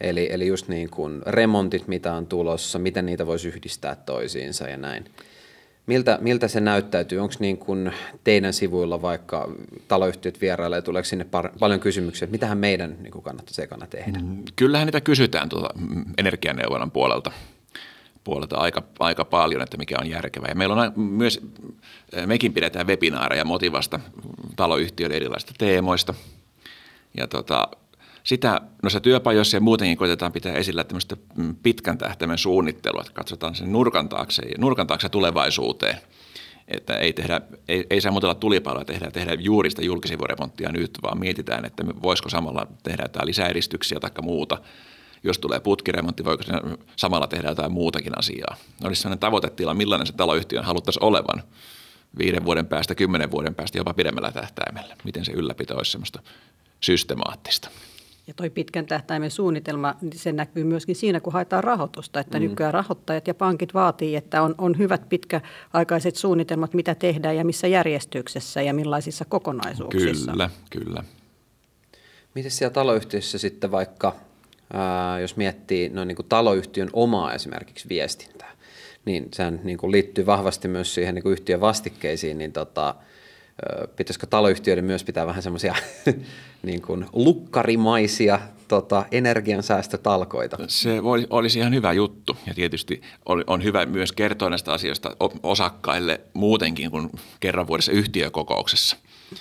Eli, 0.00 0.28
eli 0.32 0.46
just 0.46 0.68
niin 0.68 0.90
kuin 0.90 1.22
remontit, 1.26 1.88
mitä 1.88 2.14
on 2.14 2.26
tulossa, 2.26 2.78
miten 2.78 3.06
niitä 3.06 3.26
voisi 3.26 3.48
yhdistää 3.48 3.96
toisiinsa 3.96 4.68
ja 4.68 4.76
näin. 4.76 5.04
Miltä, 5.86 6.18
miltä 6.20 6.48
se 6.48 6.60
näyttäytyy? 6.60 7.18
Onko 7.18 7.34
niin 7.38 7.58
kuin 7.58 7.92
teidän 8.24 8.52
sivuilla 8.52 9.02
vaikka 9.02 9.48
taloyhtiöt 9.88 10.40
vierailee, 10.40 10.82
tuleeko 10.82 11.04
sinne 11.04 11.24
par- 11.24 11.58
paljon 11.58 11.80
kysymyksiä, 11.80 12.26
että 12.26 12.32
mitähän 12.32 12.58
meidän 12.58 12.96
niin 13.00 13.12
kuin 13.12 13.22
kannattaisi 13.22 13.62
ekana 13.62 13.86
tehdä? 13.86 14.18
Mm, 14.18 14.42
kyllähän 14.56 14.86
niitä 14.86 15.00
kysytään 15.00 15.48
tuota 15.48 15.68
energianeuvonnan 16.18 16.90
puolelta, 16.90 17.32
puolelta 18.24 18.56
aika, 18.56 18.82
aika 18.98 19.24
paljon, 19.24 19.62
että 19.62 19.76
mikä 19.76 19.96
on 20.00 20.10
järkevää. 20.10 20.48
Ja 20.48 20.54
meillä 20.54 20.74
on 20.74 20.92
myös, 20.96 21.40
mekin 22.26 22.52
pidetään 22.52 22.86
webinaareja 22.86 23.44
motivasta 23.44 24.00
taloyhtiöiden 24.56 25.16
erilaisista 25.16 25.54
teemoista. 25.58 26.14
Ja 27.16 27.26
tota, 27.26 27.68
sitä 28.24 28.60
noissa 28.82 29.00
työpajoissa 29.00 29.56
ja 29.56 29.60
muutenkin 29.60 29.96
koitetaan 29.96 30.32
pitää 30.32 30.52
esillä 30.52 30.84
tämmöistä 30.84 31.16
mm, 31.36 31.56
pitkän 31.62 31.98
tähtäimen 31.98 32.38
suunnittelua, 32.38 33.00
että 33.00 33.12
katsotaan 33.12 33.54
sen 33.54 33.72
nurkan 33.72 34.08
taakse, 34.08 34.42
nurkan 34.58 34.86
taakse 34.86 35.08
tulevaisuuteen. 35.08 35.96
Että 36.68 36.94
ei, 36.94 37.12
tehdä, 37.12 37.40
ei, 37.68 37.86
ei 37.90 38.00
saa 38.00 38.12
muutella 38.12 38.34
tulipaloja 38.34 38.84
tehdä, 38.84 39.10
tehdä 39.10 39.34
juuri 39.34 39.70
sitä 39.70 39.84
julkisivuremonttia 39.84 40.72
nyt, 40.72 40.90
vaan 41.02 41.18
mietitään, 41.18 41.64
että 41.64 41.84
voisiko 42.02 42.28
samalla 42.28 42.66
tehdä 42.82 43.02
jotain 43.02 43.26
lisäeristyksiä 43.26 44.00
tai 44.00 44.10
muuta. 44.22 44.58
Jos 45.24 45.38
tulee 45.38 45.60
putkiremontti, 45.60 46.24
voiko 46.24 46.44
samalla 46.96 47.26
tehdä 47.26 47.48
jotain 47.48 47.72
muutakin 47.72 48.18
asiaa. 48.18 48.56
Olisi 48.84 49.02
sellainen 49.02 49.18
tavoitetila, 49.18 49.74
millainen 49.74 50.06
se 50.06 50.12
taloyhtiö 50.12 50.62
haluttaisiin 50.62 51.04
olevan 51.04 51.42
viiden 52.18 52.44
vuoden 52.44 52.66
päästä, 52.66 52.94
kymmenen 52.94 53.30
vuoden 53.30 53.54
päästä, 53.54 53.78
jopa 53.78 53.94
pidemmällä 53.94 54.32
tähtäimellä. 54.32 54.96
Miten 55.04 55.24
se 55.24 55.32
ylläpito 55.32 55.76
olisi 55.76 55.92
semmoista 55.92 56.22
systemaattista. 56.80 57.68
Ja 58.26 58.34
toi 58.34 58.50
pitkän 58.50 58.86
tähtäimen 58.86 59.30
suunnitelma, 59.30 59.94
niin 60.00 60.18
se 60.18 60.32
näkyy 60.32 60.64
myöskin 60.64 60.96
siinä, 60.96 61.20
kun 61.20 61.32
haetaan 61.32 61.64
rahoitusta, 61.64 62.20
että 62.20 62.38
mm. 62.38 62.44
nykyään 62.44 62.74
rahoittajat 62.74 63.26
ja 63.26 63.34
pankit 63.34 63.74
vaatii, 63.74 64.16
että 64.16 64.42
on, 64.42 64.54
on 64.58 64.78
hyvät 64.78 65.08
pitkäaikaiset 65.08 66.16
suunnitelmat, 66.16 66.74
mitä 66.74 66.94
tehdään 66.94 67.36
ja 67.36 67.44
missä 67.44 67.66
järjestyksessä 67.66 68.62
ja 68.62 68.74
millaisissa 68.74 69.24
kokonaisuuksissa. 69.24 70.30
Kyllä, 70.30 70.50
kyllä. 70.70 71.04
Miten 72.34 72.50
siellä 72.50 72.74
taloyhtiössä 72.74 73.38
sitten 73.38 73.70
vaikka, 73.70 74.16
ää, 74.72 75.20
jos 75.20 75.36
miettii 75.36 75.88
no 75.88 76.04
niin 76.04 76.16
kuin 76.16 76.26
taloyhtiön 76.28 76.90
omaa 76.92 77.34
esimerkiksi 77.34 77.88
viestintää, 77.88 78.52
niin 79.04 79.28
sehän 79.34 79.60
niin 79.64 79.78
kuin 79.78 79.92
liittyy 79.92 80.26
vahvasti 80.26 80.68
myös 80.68 80.94
siihen 80.94 81.14
niin 81.14 81.22
kuin 81.22 81.32
yhtiön 81.32 81.60
vastikkeisiin, 81.60 82.38
niin 82.38 82.52
tota, 82.52 82.94
pitäisikö 83.96 84.26
taloyhtiöiden 84.26 84.84
myös 84.84 85.04
pitää 85.04 85.26
vähän 85.26 85.42
semmoisia 85.42 85.74
niin 86.62 86.82
kuin 86.82 87.06
lukkarimaisia 87.12 88.40
tota, 88.68 89.04
energiansäästötalkoita? 89.10 90.56
Se 90.68 91.00
olisi 91.30 91.58
ihan 91.58 91.74
hyvä 91.74 91.92
juttu 91.92 92.36
ja 92.46 92.54
tietysti 92.54 93.02
on 93.46 93.62
hyvä 93.62 93.86
myös 93.86 94.12
kertoa 94.12 94.50
näistä 94.50 94.72
asioista 94.72 95.16
osakkaille 95.42 96.20
muutenkin 96.34 96.90
kuin 96.90 97.10
kerran 97.40 97.66
vuodessa 97.66 97.92
yhtiökokouksessa. 97.92 98.96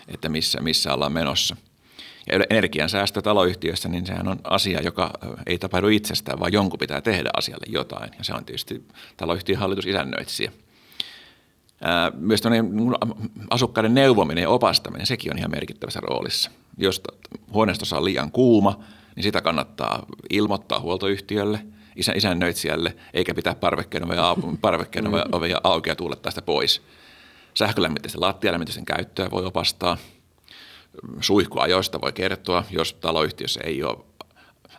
että 0.08 0.30
missä, 0.30 0.62
missä 0.62 0.94
ollaan 0.94 1.12
menossa. 1.12 1.56
Ja 2.32 2.40
energiansäästö 2.50 3.22
taloyhtiössä, 3.22 3.90
niin 3.90 4.06
sehän 4.06 4.28
on 4.28 4.40
asia, 4.44 4.82
joka 4.82 5.12
ei 5.46 5.58
tapahdu 5.58 5.88
itsestään, 5.88 6.40
vaan 6.40 6.54
jonkun 6.54 6.80
pitää 6.80 7.02
tehdä 7.02 7.30
asialle 7.38 7.66
jotain. 7.70 8.12
Ja 8.18 8.24
se 8.24 8.34
on 8.34 8.46
tietysti 8.46 8.84
taloyhtiön 9.18 9.60
hallitus 9.60 9.86
isännöitsijä. 9.86 10.52
Myös 12.14 12.42
asukkaiden 13.50 13.94
neuvominen 13.94 14.42
ja 14.42 14.50
opastaminen, 14.50 15.08
sekin 15.08 15.32
on 15.32 15.38
ihan 15.38 15.52
merkittävässä 15.52 16.00
roolissa. 16.00 16.52
Jos 16.78 17.02
huoneistossa 17.54 17.98
on 17.98 18.06
liian 18.06 18.32
kuuma, 18.32 18.80
niin 19.16 19.24
sitä 19.24 19.42
kannattaa 19.42 20.06
ilmoittaa 20.30 20.80
huoltoyhtiölle, 20.80 21.60
isä, 21.96 22.12
isännöitsijälle, 22.16 22.96
eikä 23.14 23.34
pitää 23.34 23.56
parvekkeen 23.56 24.06
ovea, 24.06 24.36
parvekkeen 24.62 25.08
ovea 25.32 25.62
auki 25.64 25.90
ja 25.90 25.96
tuulettaa 25.96 26.32
sitä 26.32 26.42
pois. 26.42 26.82
Sähkölämmitteisten 27.54 28.22
lattialämmitysten 28.22 28.86
käyttöä 28.86 29.32
voi 29.32 29.46
opastaa. 29.46 29.98
Suihkuajoista 31.22 32.02
voi 32.02 32.14
kertoa, 32.14 32.64
jos 32.72 32.94
taloyhtiössä 32.94 33.60
ei 33.64 33.84
ole 33.84 33.98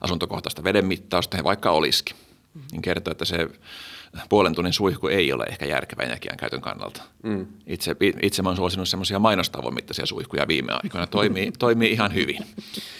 asuntokohtaista 0.00 0.64
vedenmittausta, 0.64 1.44
vaikka 1.44 1.70
olisikin. 1.70 2.16
Niin 2.72 2.82
kertoo, 2.82 3.12
että 3.12 3.24
se 3.24 3.48
puolen 4.28 4.54
tunnin 4.54 4.72
suihku 4.72 5.08
ei 5.08 5.32
ole 5.32 5.44
ehkä 5.44 5.66
järkevä 5.66 6.02
energian 6.02 6.36
käytön 6.36 6.60
kannalta. 6.60 7.02
Mm. 7.22 7.46
Itse, 7.66 7.96
itse 8.22 8.42
mä 8.42 8.48
oon 8.48 8.56
suosinut 8.56 8.88
semmoisia 8.88 9.18
mainostavoin 9.18 9.74
mittaisia 9.74 10.06
suihkuja 10.06 10.48
viime 10.48 10.72
aikoina. 10.72 11.06
Toimii, 11.06 11.52
toimii 11.58 11.92
ihan 11.92 12.14
hyvin 12.14 12.46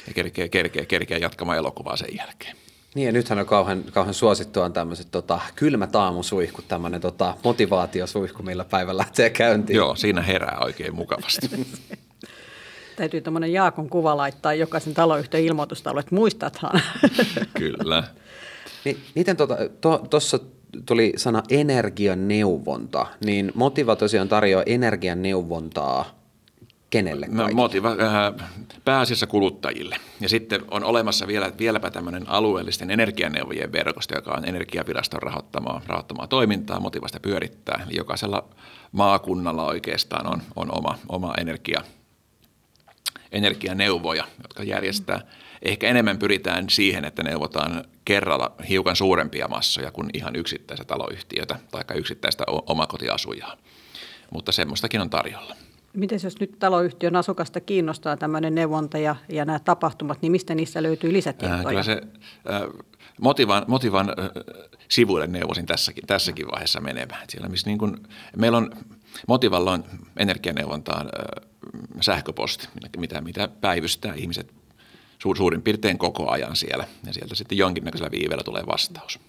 ja 0.06 0.14
kerkee, 0.14 0.48
kerkee, 0.48 0.86
kerkee 0.86 1.18
jatkamaan 1.18 1.58
elokuvaa 1.58 1.96
sen 1.96 2.16
jälkeen. 2.16 2.56
Niin 2.94 3.06
ja 3.06 3.12
nythän 3.12 3.38
on 3.38 3.46
kauhean, 3.46 3.84
kauhean 3.92 4.14
suosittua 4.14 4.64
on 4.64 4.72
tämmöiset 4.72 5.10
tota, 5.10 5.40
kylmät 5.54 5.96
aamusuihkut, 5.96 6.68
tämmöinen 6.68 7.00
tota, 7.00 7.36
motivaatiosuihku, 7.44 8.42
millä 8.42 8.64
päivä 8.64 8.96
lähtee 8.96 9.30
käyntiin. 9.30 9.76
Joo, 9.76 9.96
siinä 9.96 10.22
herää 10.22 10.58
oikein 10.60 10.94
mukavasti. 10.94 11.50
Täytyy 12.96 13.20
tämmöinen 13.20 13.52
Jaakon 13.52 13.88
kuva 13.88 14.16
laittaa 14.16 14.54
jokaisen 14.54 14.94
taloyhtiön 14.94 15.42
ilmoitustaulu, 15.42 15.98
että 15.98 16.14
muistathan. 16.14 16.80
Kyllä. 17.58 18.04
Niin, 18.84 18.98
miten 19.14 19.36
tuossa 20.10 20.38
to, 20.38 20.44
tuli 20.86 21.12
sana 21.16 21.42
energianeuvonta, 21.50 23.06
niin 23.24 23.52
Motiva 23.54 23.96
tosiaan 23.96 24.28
tarjoaa 24.28 24.62
energianeuvontaa 24.66 26.22
kenelle 26.92 27.26
no, 27.30 27.48
Motiva 27.54 27.88
äh, 27.90 28.50
pääasiassa 28.84 29.26
kuluttajille. 29.26 29.96
Ja 30.20 30.28
sitten 30.28 30.62
on 30.70 30.84
olemassa 30.84 31.26
vielä, 31.26 31.52
vieläpä 31.58 31.90
tämmöinen 31.90 32.28
alueellisten 32.28 32.90
energianeuvojien 32.90 33.72
verkosto, 33.72 34.14
joka 34.14 34.32
on 34.32 34.44
energiaviraston 34.44 35.22
rahoittamaa, 35.22 35.82
rahoittamaa 35.86 36.26
toimintaa, 36.26 36.80
Motivasta 36.80 37.20
pyörittää. 37.20 37.82
Eli 37.86 37.96
jokaisella 37.96 38.48
maakunnalla 38.92 39.64
oikeastaan 39.66 40.26
on, 40.26 40.42
on 40.56 40.78
oma, 40.78 40.98
oma 41.08 41.34
energia, 41.40 41.82
energianeuvoja, 43.32 44.24
jotka 44.42 44.62
järjestää. 44.62 45.20
Ehkä 45.62 45.88
enemmän 45.88 46.18
pyritään 46.18 46.70
siihen, 46.70 47.04
että 47.04 47.22
neuvotaan 47.22 47.84
kerralla 48.04 48.52
hiukan 48.68 48.96
suurempia 48.96 49.48
massoja 49.48 49.90
kuin 49.90 50.10
ihan 50.14 50.36
yksittäistä 50.36 50.84
taloyhtiötä 50.84 51.56
tai 51.70 51.98
yksittäistä 51.98 52.44
omakotiasujaa. 52.48 53.56
Mutta 54.30 54.52
semmoistakin 54.52 55.00
on 55.00 55.10
tarjolla. 55.10 55.56
Miten 55.92 56.20
jos 56.24 56.40
nyt 56.40 56.58
taloyhtiön 56.58 57.16
asukasta 57.16 57.60
kiinnostaa 57.60 58.16
tämmöinen 58.16 58.54
neuvonta 58.54 58.98
ja, 58.98 59.16
ja 59.28 59.44
nämä 59.44 59.58
tapahtumat, 59.58 60.22
niin 60.22 60.32
mistä 60.32 60.54
niissä 60.54 60.82
löytyy 60.82 61.12
lisätietoja? 61.12 61.60
Äh, 61.60 61.66
kyllä 61.66 61.82
se 61.82 62.02
äh, 62.50 62.62
Motivan, 63.20 63.64
Motivan 63.66 64.08
äh, 64.08 64.14
sivuille 64.88 65.26
neuvosin 65.26 65.66
tässäkin, 65.66 66.06
tässäkin 66.06 66.46
vaiheessa 66.46 66.80
menemään. 66.80 67.24
Siellä, 67.28 67.48
missä 67.48 67.70
niin 67.70 67.78
kun, 67.78 68.02
meillä 68.36 68.58
on, 68.58 68.70
Motivalla 69.28 69.72
on 69.72 69.84
energianeuvontaan 70.16 71.06
äh, 71.06 71.48
sähköposti, 72.00 72.68
mitä, 72.96 73.20
mitä 73.20 73.48
päivystää 73.60 74.14
ihmiset 74.14 74.52
suur, 75.22 75.36
suurin 75.36 75.62
piirtein 75.62 75.98
koko 75.98 76.30
ajan 76.30 76.56
siellä. 76.56 76.84
Ja 77.06 77.12
sieltä 77.12 77.34
sitten 77.34 77.58
jonkinnäköisellä 77.58 78.10
viiveellä 78.10 78.44
tulee 78.44 78.62
vastaus. 78.66 79.20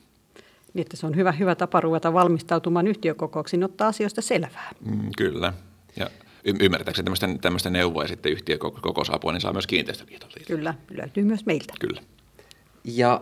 Niin, 0.73 0.81
että 0.81 0.97
se 0.97 1.05
on 1.05 1.15
hyvä, 1.15 1.31
hyvä 1.31 1.55
tapa 1.55 1.81
ruveta 1.81 2.13
valmistautumaan 2.13 2.87
yhtiökokouksiin, 2.87 3.63
ottaa 3.63 3.87
asioista 3.87 4.21
selvää. 4.21 4.71
Mm, 4.85 5.09
kyllä. 5.17 5.53
Ja 5.95 6.09
y- 6.43 6.55
ymmärtääkseni 6.59 7.03
tämmöistä, 7.03 7.29
tämmöistä 7.41 7.69
neuvoa 7.69 8.03
ja 8.03 8.07
sitten 8.07 8.31
yhtiökokousapua, 8.31 9.31
niin 9.31 9.41
saa 9.41 9.53
myös 9.53 9.67
kiinteistöliitolta. 9.67 10.39
Kyllä, 10.47 10.73
löytyy 10.91 11.23
myös 11.23 11.45
meiltä. 11.45 11.73
Kyllä. 11.79 12.01
Ja 12.83 13.21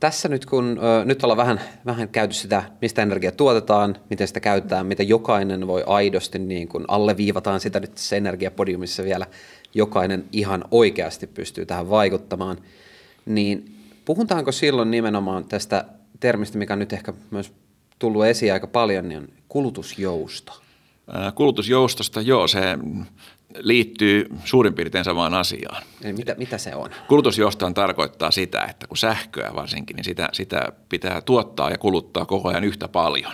tässä 0.00 0.28
nyt 0.28 0.46
kun 0.46 0.80
ö, 0.82 1.04
nyt 1.04 1.24
ollaan 1.24 1.36
vähän, 1.36 1.60
vähän 1.86 2.08
käyty 2.08 2.34
sitä, 2.34 2.62
mistä 2.82 3.02
energia 3.02 3.32
tuotetaan, 3.32 3.96
miten 4.10 4.28
sitä 4.28 4.40
käytetään, 4.40 4.86
mitä 4.86 5.02
jokainen 5.02 5.66
voi 5.66 5.84
aidosti, 5.86 6.38
niin 6.38 6.68
kun 6.68 6.84
alleviivataan 6.88 7.60
sitä 7.60 7.80
nyt 7.80 7.94
tässä 7.94 8.16
energiapodiumissa 8.16 9.04
vielä, 9.04 9.26
jokainen 9.74 10.24
ihan 10.32 10.64
oikeasti 10.70 11.26
pystyy 11.26 11.66
tähän 11.66 11.90
vaikuttamaan, 11.90 12.58
niin 13.26 13.74
puhutaanko 14.04 14.52
silloin 14.52 14.90
nimenomaan 14.90 15.44
tästä 15.44 15.84
termistä, 16.20 16.58
mikä 16.58 16.72
on 16.72 16.78
nyt 16.78 16.92
ehkä 16.92 17.12
myös 17.30 17.52
tullut 17.98 18.24
esiin 18.24 18.52
aika 18.52 18.66
paljon, 18.66 19.08
niin 19.08 19.18
on 19.18 19.28
kulutusjousto. 19.48 20.60
Kulutusjoustosta, 21.34 22.20
joo, 22.20 22.48
se 22.48 22.60
liittyy 23.56 24.28
suurin 24.44 24.74
piirtein 24.74 25.04
samaan 25.04 25.34
asiaan. 25.34 25.82
Eli 26.02 26.12
mitä, 26.12 26.34
mitä 26.38 26.58
se 26.58 26.74
on? 26.74 26.90
Kulutusjoustohan 27.08 27.74
tarkoittaa 27.74 28.30
sitä, 28.30 28.64
että 28.64 28.86
kun 28.86 28.96
sähköä 28.96 29.50
varsinkin, 29.54 29.96
niin 29.96 30.04
sitä, 30.04 30.28
sitä 30.32 30.72
pitää 30.88 31.20
tuottaa 31.20 31.70
ja 31.70 31.78
kuluttaa 31.78 32.26
koko 32.26 32.48
ajan 32.48 32.64
yhtä 32.64 32.88
paljon. 32.88 33.32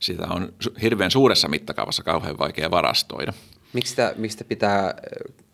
Sitä 0.00 0.26
on 0.30 0.52
hirveän 0.82 1.10
suuressa 1.10 1.48
mittakaavassa 1.48 2.02
kauhean 2.02 2.38
vaikea 2.38 2.70
varastoida. 2.70 3.32
Miksi 3.74 3.90
sitä, 3.90 4.14
miksi 4.16 4.34
sitä 4.34 4.48
pitää 4.48 4.94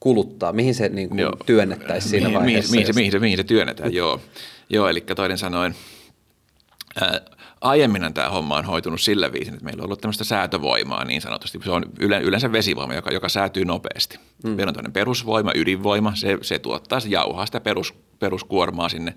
kuluttaa? 0.00 0.52
Mihin 0.52 0.74
se 0.74 0.88
niin 0.88 1.08
kuin 1.08 1.20
työnnettäisiin 1.46 2.10
siinä 2.10 2.28
mihin, 2.28 2.40
vaiheessa? 2.40 2.70
Mihin, 2.72 2.82
mihin, 2.82 2.86
se, 2.86 3.00
mihin, 3.00 3.12
se, 3.12 3.18
mihin 3.18 3.36
se 3.36 3.44
työnnetään, 3.44 3.94
joo. 3.94 4.20
Joo, 4.70 4.88
eli 4.88 5.00
toinen 5.00 5.38
sanoen, 5.38 5.74
ää, 7.00 7.20
aiemmin 7.60 8.14
tämä 8.14 8.28
homma 8.28 8.56
on 8.56 8.64
hoitunut 8.64 9.00
sillä 9.00 9.32
viisin, 9.32 9.54
että 9.54 9.64
meillä 9.64 9.80
on 9.80 9.84
ollut 9.84 10.00
tämmöistä 10.00 10.24
säätövoimaa 10.24 11.04
niin 11.04 11.20
sanotusti. 11.20 11.58
Se 11.64 11.70
on 11.70 11.84
yleensä 12.00 12.52
vesivoima, 12.52 12.94
joka, 12.94 13.10
joka 13.10 13.28
säätyy 13.28 13.64
nopeasti. 13.64 14.18
Mm. 14.44 14.50
Meillä 14.50 14.70
on 14.70 14.74
tämmöinen 14.74 14.92
perusvoima, 14.92 15.52
ydinvoima, 15.54 16.14
se, 16.14 16.38
se 16.42 16.58
tuottaa, 16.58 17.00
se 17.00 17.08
jauhaa 17.08 17.46
sitä 17.46 17.60
perus, 17.60 17.94
peruskuormaa 18.18 18.88
sinne, 18.88 19.14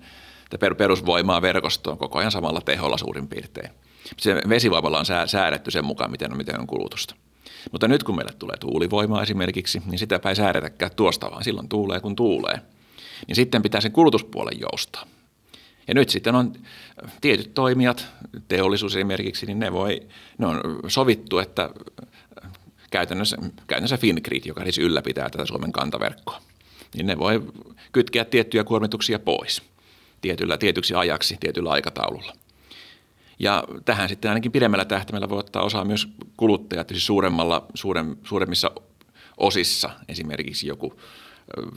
per, 0.60 0.74
perusvoimaa 0.74 1.42
verkostoon 1.42 1.98
koko 1.98 2.18
ajan 2.18 2.30
samalla 2.30 2.60
teholla 2.60 2.98
suurin 2.98 3.28
piirtein. 3.28 3.70
Se 4.18 4.34
vesivoimalla 4.48 4.98
on 4.98 5.06
säädetty 5.26 5.70
sen 5.70 5.84
mukaan, 5.84 6.10
miten 6.10 6.30
on, 6.30 6.36
miten 6.36 6.60
on 6.60 6.66
kulutusta. 6.66 7.14
Mutta 7.72 7.88
nyt 7.88 8.02
kun 8.02 8.16
meille 8.16 8.32
tulee 8.38 8.56
tuulivoimaa 8.56 9.22
esimerkiksi, 9.22 9.82
niin 9.86 9.98
sitä 9.98 10.20
ei 10.28 10.36
säädetäkään 10.36 10.90
tuosta, 10.96 11.30
vaan 11.30 11.44
silloin 11.44 11.68
tuulee 11.68 12.00
kun 12.00 12.16
tuulee. 12.16 12.60
Niin 13.26 13.36
sitten 13.36 13.62
pitää 13.62 13.80
sen 13.80 13.92
kulutuspuolen 13.92 14.60
joustaa. 14.60 15.06
Ja 15.88 15.94
nyt 15.94 16.08
sitten 16.08 16.34
on 16.34 16.52
tietyt 17.20 17.54
toimijat, 17.54 18.06
teollisuus 18.48 18.96
esimerkiksi, 18.96 19.46
niin 19.46 19.58
ne, 19.58 19.72
voi, 19.72 20.00
ne 20.38 20.46
on 20.46 20.60
sovittu, 20.88 21.38
että 21.38 21.70
käytännössä, 22.90 23.36
käytännössä 23.66 23.96
Fingrid, 23.96 24.42
joka 24.46 24.62
siis 24.62 24.78
ylläpitää 24.78 25.30
tätä 25.30 25.46
Suomen 25.46 25.72
kantaverkkoa, 25.72 26.40
niin 26.94 27.06
ne 27.06 27.18
voi 27.18 27.42
kytkeä 27.92 28.24
tiettyjä 28.24 28.64
kuormituksia 28.64 29.18
pois 29.18 29.62
tietyllä, 30.20 30.58
tietyksi 30.58 30.94
ajaksi, 30.94 31.36
tietyllä 31.40 31.70
aikataululla. 31.70 32.32
Ja 33.38 33.64
tähän 33.84 34.08
sitten 34.08 34.28
ainakin 34.28 34.52
pidemmällä 34.52 34.84
tähtäimellä 34.84 35.28
voi 35.28 35.38
ottaa 35.38 35.62
osaa 35.62 35.84
myös 35.84 36.08
kuluttajat, 36.36 36.88
siis 36.88 37.06
suuremmalla, 37.06 37.66
suurem, 37.74 38.16
suuremmissa 38.24 38.70
osissa, 39.36 39.90
esimerkiksi 40.08 40.66
joku 40.66 41.00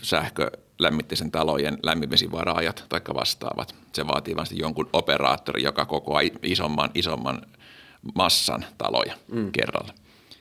sähkölämmitteisen 0.01 1.31
talojen 1.31 1.77
lämminvesivaraajat 1.83 2.85
tai 2.89 3.01
vastaavat. 3.13 3.75
Se 3.93 4.07
vaatii 4.07 4.35
vasta 4.35 4.55
jonkun 4.55 4.89
operaattori, 4.93 5.63
joka 5.63 5.85
kokoaa 5.85 6.21
isomman, 6.43 6.89
isomman 6.93 7.41
massan 8.15 8.65
taloja 8.77 9.17
mm. 9.31 9.51
kerralla. 9.51 9.93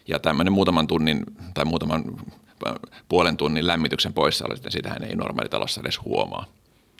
Ja 0.09 0.19
tämmöinen 0.19 0.53
muutaman 0.53 0.87
tunnin 0.87 1.25
tai 1.55 1.65
muutaman 1.65 2.05
puolen 3.09 3.37
tunnin 3.37 3.67
lämmityksen 3.67 4.13
poissaolo, 4.13 4.57
sitähän 4.69 5.03
ei 5.03 5.17
normaalitalossa 5.17 5.81
edes 5.81 6.05
huomaa. 6.05 6.47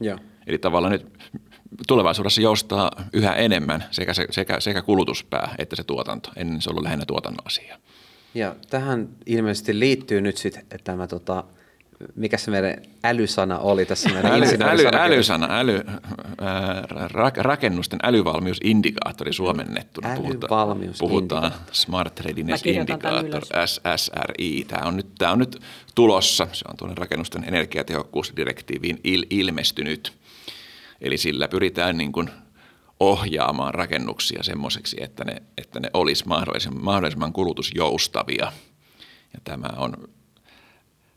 Ja. 0.01 0.19
Eli 0.47 0.59
tavallaan 0.59 0.93
nyt 0.93 1.07
tulevaisuudessa 1.89 2.41
joustaa 2.41 2.91
yhä 3.13 3.35
enemmän 3.35 3.85
sekä, 3.91 4.13
sekä, 4.31 4.61
sekä 4.61 4.83
kulutuspää 4.83 5.55
että 5.59 5.77
se 5.77 5.85
tuotanto. 5.85 6.31
Ennen 6.37 6.63
se 6.63 6.71
on 6.71 6.73
ollut 6.73 6.85
lähinnä 6.85 7.05
tuotannon 7.07 7.47
asia. 7.47 7.79
Ja 8.35 8.57
tähän 8.71 9.09
ilmeisesti 9.27 9.79
liittyy 9.79 10.21
nyt 10.21 10.37
sitten 10.37 10.81
tämä 10.85 11.07
tota, 11.07 11.45
mikä 12.15 12.37
se 12.37 12.51
meidän 12.51 12.77
älysana 13.05 13.59
oli 13.59 13.87
tässä 13.87 14.09
meidän 14.09 14.33
äly, 14.33 14.47
äly, 14.61 14.87
älysana, 14.93 15.49
äly, 15.51 15.83
ää, 16.41 16.87
rakennusten 17.37 17.99
älyvalmiusindikaattori 18.03 19.33
suomennettuna. 19.33 20.09
Älyvalmius 20.09 20.99
puhutaan 20.99 21.53
Smart 21.73 22.21
Readiness 22.21 22.67
Indicator, 22.67 23.43
SSRI. 23.67 24.65
Tämä 24.69 24.89
on, 24.89 24.97
nyt, 24.97 25.07
tämä 25.19 25.33
on 25.33 25.39
nyt 25.39 25.63
tulossa. 25.95 26.49
Se 26.53 26.65
on 26.69 26.77
tuonne 26.77 26.95
rakennusten 26.95 27.45
energiatehokkuusdirektiiviin 27.45 29.01
il, 29.05 29.27
ilmestynyt. 29.31 30.13
Eli 31.01 31.19
sillä 31.19 31.49
pyritään 31.49 31.97
niin 31.97 32.13
kuin 32.13 32.31
ohjaamaan 33.01 33.75
rakennuksia 33.75 34.43
semmoiseksi, 34.43 34.97
että 35.01 35.25
ne, 35.25 35.43
että 35.59 35.81
ne 35.81 35.91
olisi 35.95 36.29
mahdollisimman, 36.29 36.85
mahdollisimman 36.85 37.33
kulutusjoustavia. 37.33 38.53
Ja 39.35 39.41
tämä 39.45 39.69
on 39.77 40.09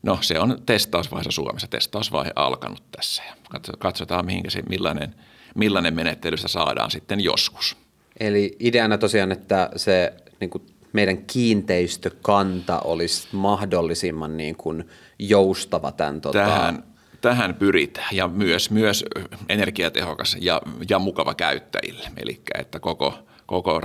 No 0.02 0.18
se 0.20 0.38
on 0.38 0.62
testausvaiheessa 0.66 1.30
Suomessa, 1.30 1.68
testausvaihe 1.68 2.32
alkanut 2.36 2.82
tässä 2.96 3.22
ja 3.22 3.34
katsotaan 3.78 4.26
mihinkä 4.26 4.50
se, 4.50 4.62
millainen, 4.68 5.14
millainen 5.54 5.94
menettelystä 5.94 6.48
saadaan 6.48 6.90
sitten 6.90 7.20
joskus. 7.20 7.76
Eli 8.20 8.56
ideana 8.60 8.98
tosiaan, 8.98 9.32
että 9.32 9.70
se 9.76 10.12
niin 10.40 10.50
kuin 10.50 10.66
meidän 10.92 11.18
kiinteistökanta 11.18 12.80
olisi 12.80 13.28
mahdollisimman 13.32 14.36
niin 14.36 14.56
kuin 14.56 14.88
joustava 15.18 15.92
tämän 15.92 16.20
tota, 16.20 16.38
tähän, 16.38 16.84
tähän 17.20 17.54
pyritään 17.54 18.16
ja 18.16 18.28
myös, 18.28 18.70
myös 18.70 19.04
energiatehokas 19.48 20.36
ja, 20.40 20.62
ja 20.88 20.98
mukava 20.98 21.34
käyttäjille. 21.34 22.08
Eli 22.16 22.40
että 22.58 22.80
koko, 22.80 23.18
koko 23.46 23.80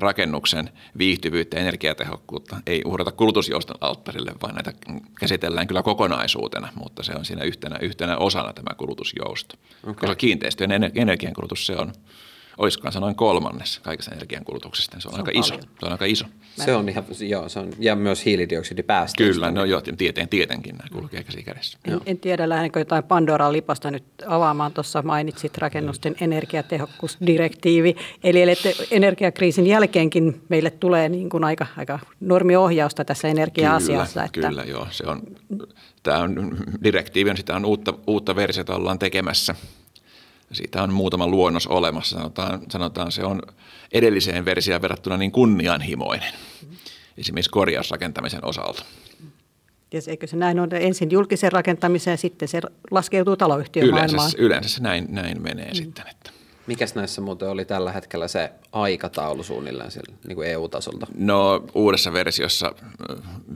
rakennuksen 0.00 0.70
viihtyvyyttä 0.98 1.56
ja 1.56 1.60
energiatehokkuutta 1.60 2.56
ei 2.66 2.82
uhrata 2.84 3.12
kulutusjouston 3.12 3.76
alttarille, 3.80 4.32
vaan 4.42 4.54
näitä 4.54 4.72
käsitellään 5.20 5.66
kyllä 5.66 5.82
kokonaisuutena, 5.82 6.68
mutta 6.74 7.02
se 7.02 7.12
on 7.12 7.24
siinä 7.24 7.44
yhtenä, 7.44 7.76
yhtenä 7.82 8.16
osana 8.16 8.52
tämä 8.52 8.74
kulutusjousto. 8.76 9.54
Okay. 9.82 9.94
Koska 9.94 10.14
kiinteistöjen 10.14 10.92
energiankulutus 10.94 11.66
se 11.66 11.76
on– 11.76 11.92
olisikohan 12.58 12.92
se 12.92 13.00
noin 13.00 13.14
kolmannes 13.14 13.78
kaikesta 13.78 14.10
energiankulutuksesta. 14.10 15.00
Se 15.00 15.08
on, 15.08 15.14
se 15.14 15.20
on 15.20 15.28
aika 15.28 15.40
paljon. 15.40 15.44
iso. 15.44 15.68
Se 15.80 15.86
on 15.86 15.92
aika 15.92 16.04
iso. 16.04 16.24
Se 16.64 16.74
on 16.74 16.88
ihan, 16.88 17.04
joo, 17.28 17.48
se 17.48 17.58
on, 17.58 17.70
ja 17.78 17.96
myös 17.96 18.24
hiilidioksidipäästöjä. 18.24 19.32
Kyllä, 19.32 19.50
no 19.50 19.64
joo, 19.64 19.80
tieteen, 19.80 20.28
tietenkin 20.28 20.76
nämä 20.76 20.88
kulkee 20.92 21.22
käsi 21.22 21.42
kädessä. 21.42 21.78
En, 21.84 22.00
en 22.06 22.18
tiedä, 22.18 22.48
lähdenkö 22.48 22.78
jotain 22.78 23.04
Pandoran 23.04 23.52
lipasta 23.52 23.90
nyt 23.90 24.04
avaamaan. 24.26 24.72
Tuossa 24.72 25.02
mainitsit 25.02 25.58
rakennusten 25.58 26.16
energiatehokkuusdirektiivi. 26.20 27.96
Eli, 28.24 28.42
eli 28.42 28.54
energiakriisin 28.90 29.66
jälkeenkin 29.66 30.40
meille 30.48 30.70
tulee 30.70 31.08
niin 31.08 31.30
kuin 31.30 31.44
aika, 31.44 31.66
aika 31.76 31.98
normiohjausta 32.20 33.04
tässä 33.04 33.28
energia-asiassa. 33.28 34.28
Kyllä, 34.32 34.48
että... 34.48 34.48
kyllä 34.48 34.64
joo. 34.64 34.86
Se 34.90 35.06
on, 35.06 35.22
tämä 36.02 36.18
on, 36.18 36.56
direktiivi 36.84 37.30
on 37.30 37.36
sitä 37.36 37.56
on 37.56 37.64
uutta, 37.64 37.94
uutta 38.06 38.36
versiota 38.36 38.76
ollaan 38.76 38.98
tekemässä– 38.98 39.54
siitä 40.52 40.82
on 40.82 40.92
muutama 40.92 41.26
luonnos 41.26 41.66
olemassa. 41.66 42.16
Sanotaan, 42.16 42.62
sanotaan 42.70 43.12
se 43.12 43.24
on 43.24 43.42
edelliseen 43.92 44.44
versioon 44.44 44.82
verrattuna 44.82 45.16
niin 45.16 45.32
kunnianhimoinen, 45.32 46.32
esimerkiksi 47.18 47.50
korjausrakentamisen 47.50 48.44
osalta. 48.44 48.84
Ja 49.92 50.00
eikö 50.06 50.26
se 50.26 50.36
näin 50.36 50.60
ole 50.60 50.68
ensin 50.72 51.10
julkisen 51.10 51.52
rakentamisen 51.52 52.10
ja 52.10 52.16
sitten 52.16 52.48
se 52.48 52.60
laskeutuu 52.90 53.36
taloyhtiön 53.36 53.86
yleensä, 53.86 54.16
maailmaan? 54.16 54.44
Yleensä 54.44 54.68
se 54.68 54.82
näin, 54.82 55.06
näin 55.08 55.42
menee 55.42 55.68
mm. 55.68 55.74
sitten. 55.74 56.04
Että. 56.10 56.30
Mikäs 56.66 56.94
näissä 56.94 57.20
muuten 57.20 57.48
oli 57.48 57.64
tällä 57.64 57.92
hetkellä 57.92 58.28
se 58.28 58.52
aikataulu 58.72 59.42
suunnilleen 59.42 59.90
siellä, 59.90 60.14
niin 60.26 60.36
kuin 60.36 60.48
EU-tasolta? 60.48 61.06
No 61.18 61.64
uudessa 61.74 62.12
versiossa 62.12 62.72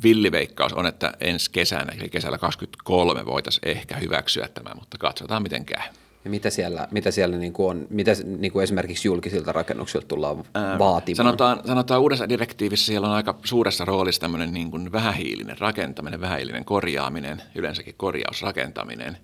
villiveikkaus 0.02 0.72
on, 0.72 0.87
että 0.87 1.12
ensi 1.20 1.50
kesänä, 1.50 1.92
eli 2.00 2.09
kesällä 2.09 2.38
2023 2.38 3.26
voitaisiin 3.26 3.68
ehkä 3.68 3.96
hyväksyä 3.96 4.48
tämä, 4.48 4.70
mutta 4.74 4.98
katsotaan 4.98 5.42
miten 5.42 5.64
käy. 5.64 5.88
Ja 6.24 6.30
mitä 6.30 6.50
siellä, 6.50 6.88
mitä 6.90 7.11
siellä 7.11 7.37
niin 7.37 7.52
kuin 7.52 7.70
on, 7.70 7.87
mitä 7.90 8.12
niin 8.24 8.52
kuin 8.52 8.62
esimerkiksi 8.62 9.08
julkisilta 9.08 9.52
rakennuksilta 9.52 10.06
tullaan 10.06 10.44
Ää, 10.54 10.78
vaatimaan? 10.78 11.16
Sanotaan, 11.16 11.61
sanotaan 11.66 12.00
uudessa 12.00 12.28
direktiivissä 12.28 12.87
siellä 12.87 13.06
on 13.06 13.14
aika 13.14 13.38
suuressa 13.44 13.85
roolissa 13.85 14.20
tämmöinen 14.20 14.52
niin 14.52 14.70
kuin 14.70 14.92
vähähiilinen 14.92 15.58
rakentaminen, 15.58 16.20
vähähiilinen 16.20 16.64
korjaaminen, 16.64 17.42
yleensäkin 17.54 17.94
korjausrakentaminen, 17.96 19.18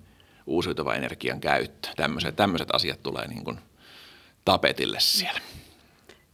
uusiutuva 0.46 0.94
energian 0.94 1.40
käyttö. 1.40 1.88
Tämmöiset, 1.96 2.37
tämmöiset 2.37 2.68
asiat 2.72 3.02
tulee 3.02 3.28
niin 3.28 3.44
kuin 3.44 3.58
tapetille 4.44 4.96
siellä. 5.00 5.40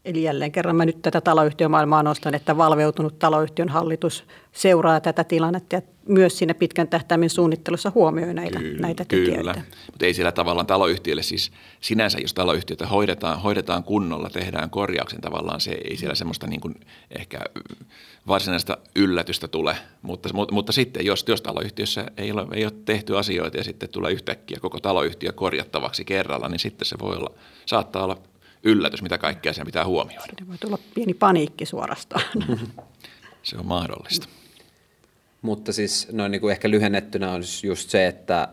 Eli 0.05 0.23
jälleen 0.23 0.53
kerran 0.53 0.77
mä 0.77 0.85
nyt 0.85 1.03
tätä 1.03 1.21
taloyhtiömaailmaa 1.21 2.03
nostan, 2.03 2.35
että 2.35 2.57
valveutunut 2.57 3.19
taloyhtiön 3.19 3.69
hallitus 3.69 4.25
seuraa 4.53 5.01
tätä 5.01 5.25
tilannetta 5.25 5.77
ja 5.77 5.83
myös 6.09 6.39
siinä 6.39 6.55
pitkän 6.55 6.89
tähtäimen 6.89 7.31
suunnittelussa 7.31 7.93
huomioi 7.95 8.35
näitä, 8.35 8.59
kyllä, 8.59 8.81
näitä 8.81 9.05
tekijöitä. 9.05 9.37
Kyllä, 9.37 9.55
mutta 9.87 10.07
ei 10.07 10.15
sillä 10.15 10.33
tavallaan 10.33 10.67
taloyhtiölle 10.67 11.23
siis 11.23 11.53
sinänsä, 11.81 12.19
jos 12.19 12.35
taloyhtiötä 12.35 12.87
hoidetaan, 12.87 13.43
hoidetaan 13.43 13.85
kunnolla, 13.85 14.31
tehdään 14.31 14.71
korjauksen 14.71 15.21
tavallaan, 15.21 15.61
se 15.61 15.71
ei 15.71 15.97
siellä 15.97 16.15
semmoista 16.15 16.47
niin 16.47 16.61
kuin 16.61 16.75
ehkä 17.19 17.41
varsinaista 18.27 18.79
yllätystä 18.97 19.49
tule, 19.49 19.77
mutta, 20.03 20.29
mutta, 20.33 20.55
mutta 20.55 20.73
sitten 20.73 21.07
jos, 21.07 21.25
jos 21.29 21.43
taloyhtiössä 21.43 22.07
ei 22.17 22.33
ole, 22.33 22.47
ei 22.53 22.65
ole 22.65 22.73
tehty 22.85 23.19
asioita 23.19 23.57
ja 23.57 23.65
sitten 23.65 23.89
tulee 23.89 24.13
yhtäkkiä 24.13 24.59
koko 24.61 24.81
taloyhtiö 24.81 25.33
korjattavaksi 25.33 26.05
kerralla, 26.05 26.49
niin 26.49 26.59
sitten 26.59 26.87
se 26.87 26.97
voi 26.99 27.17
olla, 27.17 27.31
saattaa 27.67 28.05
olla 28.05 28.19
yllätys, 28.65 29.03
mitä 29.03 29.19
kaikkea 29.19 29.53
sen 29.53 29.67
pitää 29.67 29.87
huomioida. 29.87 30.25
Siinä 30.25 30.49
voi 30.49 30.59
tulla 30.59 30.79
pieni 30.95 31.15
paniikki 31.15 31.67
suorastaan. 31.67 32.23
se 33.43 33.57
on 33.57 33.67
mahdollista. 33.67 34.29
Mutta 35.43 35.73
siis 35.73 36.09
noin 36.13 36.31
niin 36.31 36.41
kuin 36.41 36.53
ehkä 36.53 36.71
lyhennettynä 36.71 37.33
on 37.33 37.43
just 37.63 37.91
se, 37.91 38.07
että 38.07 38.49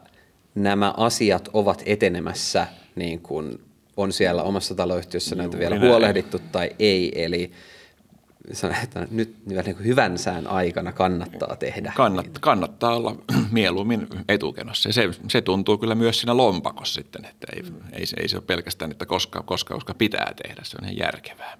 nämä 0.55 0.93
asiat 0.97 1.49
ovat 1.53 1.83
etenemässä 1.85 2.67
niin 2.95 3.19
kuin 3.19 3.61
on 3.97 4.13
siellä 4.13 4.43
omassa 4.43 4.75
taloyhtiössä 4.75 5.35
näitä 5.35 5.59
vielä 5.59 5.75
näin. 5.75 5.89
huolehdittu 5.89 6.39
tai 6.51 6.69
ei. 6.79 7.23
Eli 7.23 7.51
että 8.83 9.07
nyt 9.11 9.35
niin 9.45 9.75
kuin 9.75 9.85
hyvän 9.85 10.17
sään 10.17 10.47
aikana 10.47 10.91
kannattaa 10.91 11.55
tehdä. 11.55 11.93
Kannat, 11.95 12.39
kannattaa 12.39 12.95
olla 12.95 13.15
mieluummin 13.51 14.07
etukenossa. 14.29 14.91
se, 14.91 15.09
se 15.27 15.41
tuntuu 15.41 15.77
kyllä 15.77 15.95
myös 15.95 16.19
siinä 16.19 16.37
lompakossa 16.37 16.93
sitten, 16.93 17.25
että 17.25 17.47
ei, 17.55 17.63
ei, 17.93 18.05
ei 18.17 18.27
se 18.27 18.37
ole 18.37 18.43
pelkästään, 18.47 18.91
että 18.91 19.05
koska, 19.05 19.43
koska, 19.43 19.73
koska 19.73 19.93
pitää 19.93 20.33
tehdä, 20.43 20.61
se 20.63 20.77
on 20.81 20.85
ihan 20.85 20.97
järkevää. 20.97 21.57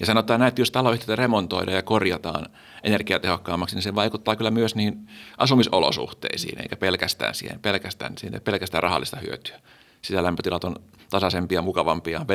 Ja 0.00 0.06
sanotaan 0.06 0.40
näin, 0.40 0.48
että 0.48 0.60
jos 0.60 0.70
taloyhtiötä 0.70 1.16
remontoidaan 1.16 1.76
ja 1.76 1.82
korjataan 1.82 2.46
energiatehokkaammaksi, 2.82 3.76
niin 3.76 3.82
se 3.82 3.94
vaikuttaa 3.94 4.36
kyllä 4.36 4.50
myös 4.50 4.74
niin 4.74 5.08
asumisolosuhteisiin, 5.38 6.62
eikä 6.62 6.76
pelkästään 6.76 7.34
siihen, 7.34 7.60
pelkästään, 7.60 8.18
siihen, 8.18 8.40
pelkästään 8.40 8.82
rahallista 8.82 9.16
hyötyä. 9.16 9.60
Sisälämpötilat 10.02 10.64
on 10.64 10.76
tasaisempia, 11.10 11.62
mukavampia, 11.62 12.26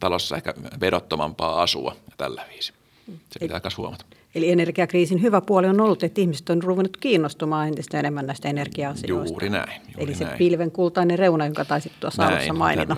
talossa 0.00 0.36
ehkä 0.36 0.54
vedottomampaa 0.80 1.62
asua 1.62 1.96
ja 2.10 2.14
tällä 2.16 2.44
viisi. 2.50 2.72
Se 3.30 3.38
pitää 3.38 3.60
myös 3.64 3.76
huomata. 3.76 4.04
Eli 4.34 4.50
energiakriisin 4.50 5.22
hyvä 5.22 5.40
puoli 5.40 5.66
on 5.66 5.80
ollut, 5.80 6.02
että 6.02 6.20
ihmiset 6.20 6.50
on 6.50 6.62
ruvennut 6.62 6.96
kiinnostumaan 6.96 7.68
entistä 7.68 7.98
enemmän 7.98 8.26
näistä 8.26 8.48
energia-asioista. 8.48 9.32
Juuri 9.32 9.50
näin. 9.50 9.82
Juuri 9.88 10.04
Eli 10.04 10.14
se 10.14 10.24
näin. 10.24 10.38
pilven 10.38 10.70
kultainen 10.70 11.18
reuna, 11.18 11.44
jonka 11.44 11.64
taisit 11.64 11.92
tuossa 12.00 12.22
näin, 12.22 12.34
alussa 12.34 12.52
mainita. 12.52 12.96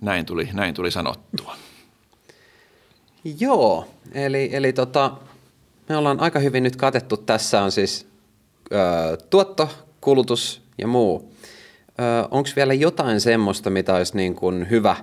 Näin 0.00 0.26
tuli, 0.26 0.48
näin 0.52 0.74
tuli 0.74 0.90
sanottua. 0.90 1.56
Joo, 3.40 3.88
eli, 4.12 4.50
eli 4.52 4.72
tota, 4.72 5.12
me 5.88 5.96
ollaan 5.96 6.20
aika 6.20 6.38
hyvin 6.38 6.62
nyt 6.62 6.76
katettu. 6.76 7.16
Tässä 7.16 7.62
on 7.62 7.72
siis 7.72 8.06
ö, 8.72 9.16
tuotto, 9.30 9.68
kulutus 10.00 10.62
ja 10.78 10.86
muu. 10.86 11.32
Onko 12.30 12.48
vielä 12.56 12.74
jotain 12.74 13.20
semmoista, 13.20 13.70
mitä 13.70 13.94
olisi 13.94 14.16
niin 14.16 14.34
kuin 14.34 14.70
hyvä, 14.70 14.96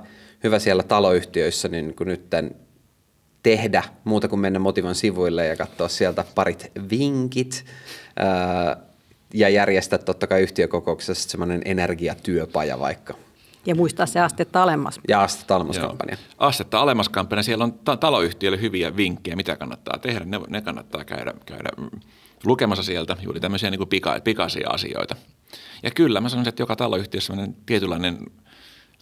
hyvä 0.43 0.59
siellä 0.59 0.83
taloyhtiöissä 0.83 1.67
niin 1.67 1.95
kuin 1.95 2.07
nytten 2.07 2.55
tehdä 3.43 3.83
muuta 4.03 4.27
kuin 4.27 4.39
mennä 4.39 4.59
Motivan 4.59 4.95
sivuille 4.95 5.47
ja 5.47 5.55
katsoa 5.55 5.87
sieltä 5.87 6.25
parit 6.35 6.71
vinkit 6.89 7.65
ja 9.33 9.49
järjestää 9.49 9.99
totta 9.99 10.27
kai 10.27 10.41
yhtiökokouksessa 10.41 11.29
semmoinen 11.29 11.61
energiatyöpaja 11.65 12.79
vaikka. 12.79 13.13
Ja 13.65 13.75
muistaa 13.75 14.05
se 14.05 14.19
astetta 14.19 14.63
alemmas. 14.63 14.99
Ja 15.07 15.21
astetta 15.23 15.55
alemmas 15.55 15.77
Joo. 15.77 15.87
kampanja. 15.87 16.17
Astetta 16.37 16.79
alemmas 16.79 17.09
kampanja, 17.09 17.43
siellä 17.43 17.63
on 17.63 17.73
ta- 17.73 17.97
taloyhtiöille 17.97 18.61
hyviä 18.61 18.97
vinkkejä, 18.97 19.35
mitä 19.35 19.55
kannattaa 19.55 19.97
tehdä. 19.97 20.25
Ne, 20.25 20.39
ne 20.47 20.61
kannattaa 20.61 21.03
käydä, 21.03 21.33
käydä 21.45 21.69
lukemassa 22.43 22.83
sieltä 22.83 23.17
juuri 23.21 23.39
tämmöisiä 23.39 23.69
niin 23.69 23.79
kuin 23.79 23.87
pika, 23.87 24.19
pikaisia 24.23 24.69
asioita. 24.69 25.15
Ja 25.83 25.91
kyllä 25.91 26.21
mä 26.21 26.29
sanoisin, 26.29 26.49
että 26.49 26.61
joka 26.61 26.75
taloyhtiössä 26.75 27.33
on 27.33 27.55
tietynlainen 27.65 28.17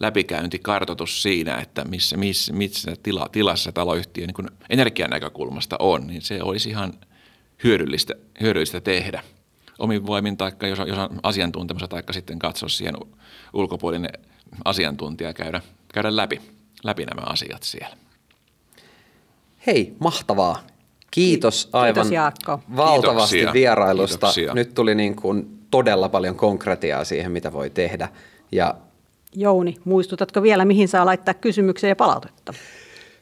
läpikäynti, 0.00 0.58
kartoitus 0.58 1.22
siinä, 1.22 1.56
että 1.56 1.84
missä, 1.84 2.16
missä, 2.16 2.52
missä 2.52 2.92
tila, 3.02 3.28
tilassa 3.32 3.72
taloyhtiö 3.72 4.26
niin 4.26 4.50
energian 4.70 5.10
näkökulmasta 5.10 5.76
on, 5.78 6.06
niin 6.06 6.22
se 6.22 6.42
olisi 6.42 6.68
ihan 6.68 6.92
hyödyllistä, 7.64 8.14
hyödyllistä 8.40 8.80
tehdä 8.80 9.22
omin 9.78 10.06
voimin, 10.06 10.36
tai 10.36 10.52
jos, 10.62 10.78
jos 10.86 10.98
on 10.98 11.20
asiantuntemusta, 11.22 11.88
tai 11.88 12.02
sitten 12.10 12.38
katsoa 12.38 12.68
siihen 12.68 12.94
ulkopuolinen 13.52 14.10
asiantuntija 14.64 15.32
käydä, 15.32 15.60
käydä 15.94 16.16
läpi, 16.16 16.40
läpi 16.84 17.04
nämä 17.04 17.22
asiat 17.26 17.62
siellä. 17.62 17.96
Hei, 19.66 19.96
mahtavaa. 19.98 20.62
Kiitos 21.10 21.68
aivan 21.72 21.94
Kiitos 21.94 22.12
Jaakko. 22.12 22.60
valtavasti 22.76 23.36
Kiitoksia. 23.36 23.52
vierailusta. 23.52 24.26
Kiitoksia. 24.26 24.54
Nyt 24.54 24.74
tuli 24.74 24.94
niin 24.94 25.16
kuin 25.16 25.58
todella 25.70 26.08
paljon 26.08 26.36
konkretiaa 26.36 27.04
siihen, 27.04 27.32
mitä 27.32 27.52
voi 27.52 27.70
tehdä. 27.70 28.08
Ja 28.52 28.74
Jouni, 29.34 29.76
muistutatko 29.84 30.42
vielä, 30.42 30.64
mihin 30.64 30.88
saa 30.88 31.06
laittaa 31.06 31.34
kysymyksiä 31.34 31.88
ja 31.88 31.96
palautetta? 31.96 32.54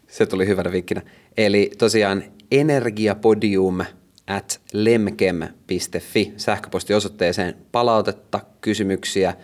Se 0.08 0.26
tuli 0.26 0.46
hyvänä 0.46 0.72
vinkkinä. 0.72 1.02
Eli 1.36 1.70
tosiaan 1.78 2.24
energiapodium 2.50 3.80
at 4.26 4.60
lemkem.fi 4.72 6.32
sähköpostiosoitteeseen 6.36 7.56
palautetta, 7.72 8.40
kysymyksiä 8.60 9.34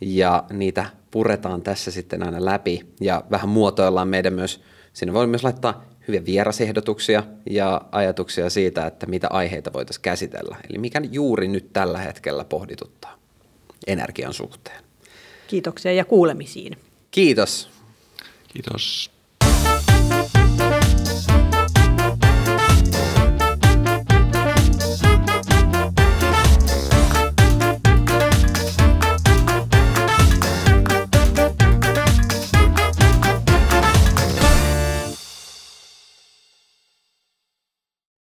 ja 0.00 0.44
niitä 0.52 0.86
puretaan 1.10 1.62
tässä 1.62 1.90
sitten 1.90 2.22
aina 2.22 2.44
läpi 2.44 2.86
ja 3.00 3.24
vähän 3.30 3.48
muotoillaan 3.48 4.08
meidän 4.08 4.32
myös, 4.32 4.62
sinne 4.92 5.12
voi 5.12 5.26
myös 5.26 5.44
laittaa 5.44 5.84
hyviä 6.08 6.24
vierasehdotuksia 6.24 7.22
ja 7.50 7.80
ajatuksia 7.92 8.50
siitä, 8.50 8.86
että 8.86 9.06
mitä 9.06 9.28
aiheita 9.30 9.72
voitaisiin 9.72 10.02
käsitellä. 10.02 10.56
Eli 10.70 10.78
mikä 10.78 11.00
juuri 11.10 11.48
nyt 11.48 11.72
tällä 11.72 11.98
hetkellä 11.98 12.44
pohdituttaa 12.44 13.18
energian 13.86 14.32
suhteen. 14.32 14.83
Kiitoksia 15.54 15.92
ja 15.92 16.04
kuulemisiin. 16.04 16.76
Kiitos. 17.10 17.68
Kiitos. 18.48 19.10